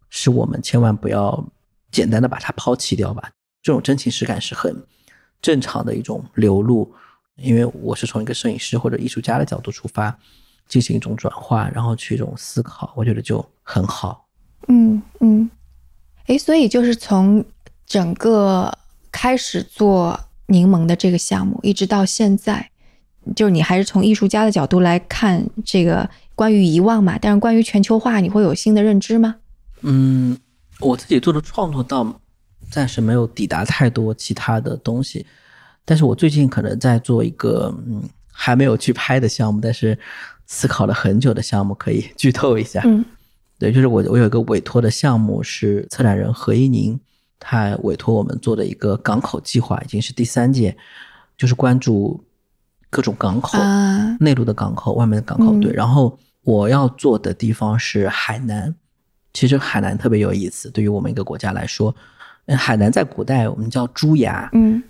[0.08, 1.44] 是我们千万不要
[1.90, 3.30] 简单的把它抛弃掉吧。
[3.60, 4.80] 这种真情实感是很。
[5.42, 6.90] 正常的一种流露，
[7.36, 10.18] 因为我是从一个摄影师或者艺术家的角度出发，
[10.66, 14.26] 进行一种转化，然后去一种思考，我觉得就很好。
[14.68, 15.48] 嗯嗯，
[16.26, 17.44] 哎，所以就是从
[17.84, 18.76] 整个
[19.12, 22.70] 开始做柠檬的这个项目，一直到现在，
[23.34, 27.18] 就是你还是从艺术家的角度来看这个关于遗忘嘛？
[27.20, 29.36] 但是关于全球化，你会有新的认知吗？
[29.82, 30.36] 嗯，
[30.80, 32.20] 我自己做的创作倒。
[32.68, 35.24] 暂时没有抵达太多其他的东西，
[35.84, 38.02] 但是我最近可能在做一个嗯
[38.32, 39.96] 还没有去拍的项目，但是
[40.46, 42.82] 思考了很久的项目，可以剧透一下。
[42.84, 43.04] 嗯，
[43.56, 46.98] 对，就是我我有一个委托的项目是策展人何一宁，
[47.38, 50.76] 他委托我们做的一个港口计划，已经是第三届，
[51.38, 52.20] 就是关注
[52.90, 53.58] 各种港口，
[54.20, 55.58] 内陆的港口、外面的港口。
[55.60, 58.74] 对，然后我要做的地方是海南，
[59.32, 61.94] 其实海南特别有意思，对于我们一个国家来说。
[62.56, 64.80] 海南在古代我们叫珠崖，嗯，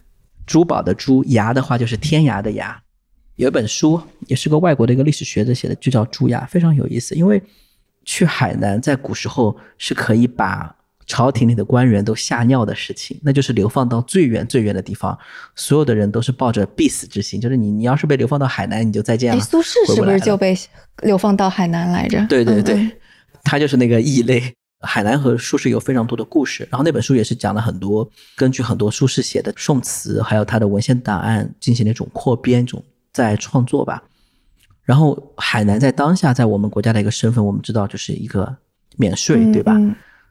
[0.47, 2.79] 珠宝的珠，崖的话就是天涯的崖，
[3.37, 7.15] 有一本书，也是个外国的一个历史学者写的，就叫《珠崖》，非常有意思。
[7.15, 7.43] 因为
[8.05, 10.77] 去海南在古时候是可以把
[11.07, 15.17] 朝廷里的官员都吓尿的事情，那就是流放到最远最远的地方，
[15.55, 19.41] 所有的人都是抱着必死之心，就是你你要是被流放到海南，你就再见了。
[19.41, 20.57] 苏轼是不是就被
[21.03, 22.27] 流放到海南来着？
[22.29, 22.91] 对对对，
[23.45, 24.53] 他就是那个异类。
[24.81, 34.03] 海南和苏轼有非常多的故事，然后那本书也是讲了很多，根据很多苏轼写的宋词，还有他的文献档案进行了一种扩编，一种在创作吧。
[34.83, 38.55] 然后海南在当下在我们国家的一个身份，我们知道就是一个
[38.97, 39.75] 免税，对吧？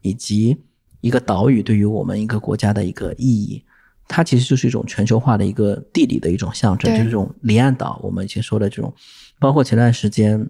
[0.06, 0.58] 以及
[1.02, 3.64] 一个岛屿对于我们一个国家的一个意义，
[4.08, 8.00] 它其实就是一种全球化的一个地理的一种象征，就是这种离岸岛。
[8.04, 8.94] 我们以前说的这种，
[9.40, 10.48] 包括前段时间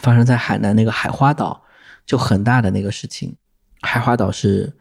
[0.00, 1.62] 发生在海南那个海花岛。
[2.06, 3.36] 就很大的那个事情，
[3.82, 4.72] 海花岛是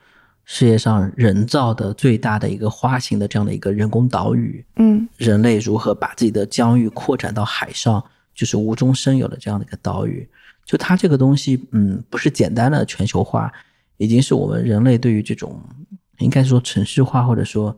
[0.46, 4.66] 世界上人造的最大的一个花形的这样的一个人工岛屿。
[4.78, 8.04] 嗯，人类如何把自己的疆域扩展到海上，
[8.34, 10.28] 就是无中生有的这样的一个岛屿。
[10.66, 13.52] 就它这个东西，嗯，不是简单的全球化，
[14.00, 15.62] 已经是我们人类对于这种
[16.18, 17.78] 应该说城市化或者说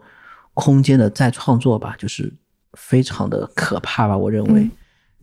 [0.53, 2.33] 空间的再创作吧，就是
[2.75, 4.69] 非常的可怕吧，我认为。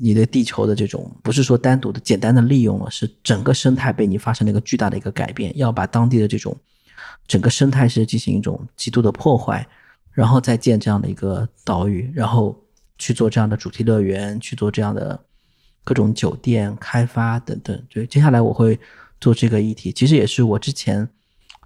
[0.00, 6.56] 你对地球的这种不是说单独的简单的利用了，是整个生态被你发生了一个巨大的一个改变，要把当地的这种
[7.26, 9.66] 整个生态是进行一种极度的破坏，
[10.12, 12.56] 然后再建这样的一个岛屿，然后
[12.96, 15.20] 去做这样的主题乐园，去做这样的
[15.82, 17.82] 各种酒店开发等等。
[17.88, 18.78] 对，接下来我会
[19.20, 21.08] 做这个议题，其实也是我之前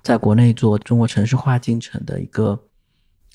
[0.02, 2.58] 在国内做中国城市化进程的一个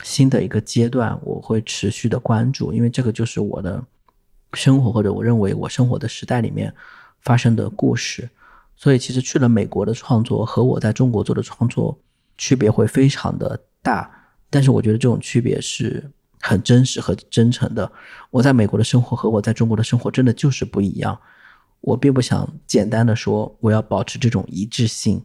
[0.04, 3.84] 新的一个阶段，我会持续的关注，因为这个就是我的。
[4.54, 6.74] 生活或者我认为我生活的时代里面
[7.20, 8.28] 发生的故事，
[8.78, 12.00] 所以其实去了美国的创作和我在中国做的创作
[12.38, 14.10] 区别会非常的大，
[14.50, 16.10] 但是我觉得这种区别是
[16.40, 17.92] 很真实和真诚的。
[18.32, 21.20] 我在美国的生活和我在中国的生活真的就是不一样。
[21.82, 25.16] 我并不想简单的说我要保持这种一致性，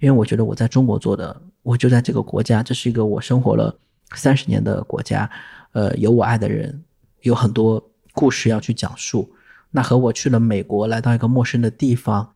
[0.00, 3.76] 因为我觉得我在中国做的，我就在这个国家，这是一个我生活了
[4.14, 5.30] 三十年的国家，
[5.72, 6.82] 呃，有我爱的人，
[7.22, 7.82] 有很多。
[8.14, 9.32] 故事要去讲述，
[9.70, 12.34] 那和我去了美国，来到一个陌生的地方，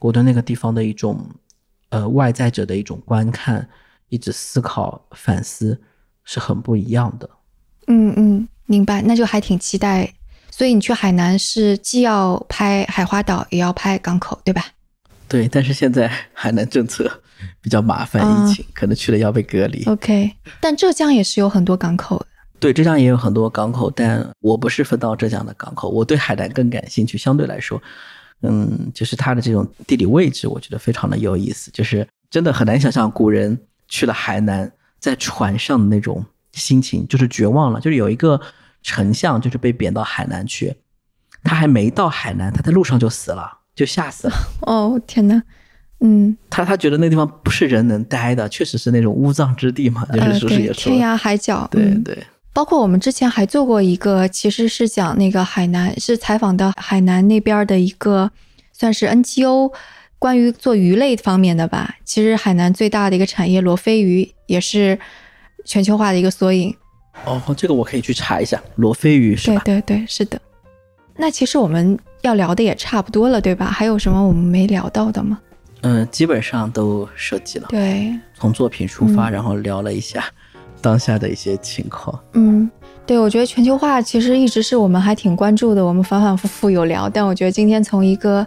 [0.00, 1.24] 我对那个地方的一种，
[1.90, 3.68] 呃，外在者的一种观看，
[4.08, 5.80] 一直思考反思，
[6.24, 7.30] 是很不一样的。
[7.86, 10.12] 嗯嗯，明白，那就还挺期待。
[10.56, 14.64] 所以你去海南是既要拍海花岛，也要拍港口，对吧？
[15.26, 17.10] 对，但是现在海南政策
[17.60, 19.82] 比较麻烦，疫情可能去了要被隔离。
[19.86, 22.26] OK，但浙江也是有很多港口的。
[22.60, 27.18] 对，浙江也有很多港口，但我不是分到浙江的港口，我对海南更感兴趣。
[27.18, 27.82] 相对来说，
[28.42, 31.68] 嗯，就是它的这种地理位置，我觉得非常的有意思。
[31.72, 37.80] 就是真的很难想象古人去了海南，在船上的那种心情，就是绝望了。
[37.80, 38.40] 就是有一个
[38.84, 40.76] 丞相，就是被贬到海南去，
[41.42, 44.34] 他还没到海南，他在路上就死了，就吓死了。
[44.62, 45.42] 哦，天哪！
[46.00, 51.66] 嗯，他他觉得那地方不是人能待的，确实是那种乌藏之地嘛，就是说是也说天涯海角。
[51.70, 52.16] 对对。
[52.52, 58.30] 包括我们之前还做过一个，其实是讲那个海南，是采访的海南那边的一个，
[58.72, 59.72] 算是 NGO，
[60.20, 61.96] 关于做鱼类方面的吧。
[62.04, 64.96] 其实海南最大的一个产业罗非鱼也是
[65.64, 66.76] 全球化的一个缩影。
[67.24, 69.62] 哦，这个我可以去查一下罗非鱼是吧？
[69.64, 70.40] 对对对，是的。
[71.16, 73.66] 那其实我们要聊的也差不多了，对吧？
[73.66, 75.38] 还有什么我们没聊到的吗？
[75.82, 77.68] 嗯，基本上都涉及了。
[77.68, 80.24] 对，从作品出发，然后聊了一下。
[80.80, 82.70] 当下的一些情况，嗯，
[83.06, 88.46] 对，我觉得全球化其实一直是我们还挺关注的，我们反反复复有聊，但我觉得今天从一个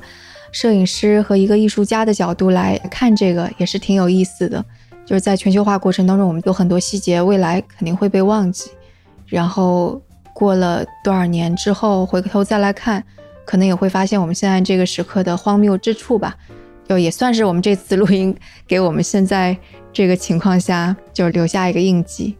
[0.52, 4.64] 摄影师和一个艺术家的角度来看这个也是挺有意思的。
[5.08, 8.70] 就是在全球化过程当中，我们有很多细节，未来肯定会被忘记，
[9.26, 10.00] 然后
[10.34, 13.02] 过了多少年之后回头再来看，
[13.46, 16.36] 可能也会发现我们现在这个时刻的荒谬之处吧。
[16.90, 18.36] 就也算是我们这次录音
[18.68, 19.58] 给我们现在
[19.92, 22.36] 这个情况下就留下一个印记，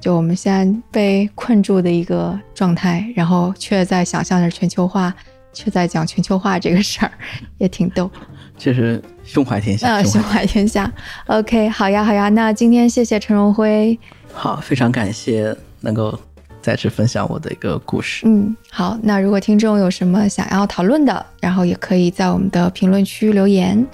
[0.00, 5.14] 就我们现在被困住的一个状态，然后却在想象着全球化，
[5.52, 7.10] 却在讲全球化这个事儿，
[7.58, 8.10] 也挺逗。
[8.56, 10.90] 确实胸怀天下，胸怀天下。
[11.26, 12.28] OK，好呀，好呀。
[12.28, 13.98] 那今天谢谢陈荣辉，
[14.32, 16.18] 好，非常感谢能够。
[16.60, 18.26] 再次分享我的一个故事。
[18.26, 23.86] 嗯，好，那如果听众有什么想要讨论的，然后也可以在我们的评论区留言，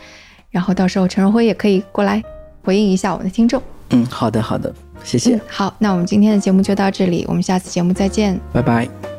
[0.51, 2.21] 然后到时候陈荣辉也可以过来
[2.63, 3.63] 回应一下我们的听众。
[3.91, 4.75] 嗯，好的，好的，
[5.05, 5.39] 谢谢。
[5.47, 9.14] 好，那我们今天的节目就到这里，我们下次节目再见，拜拜。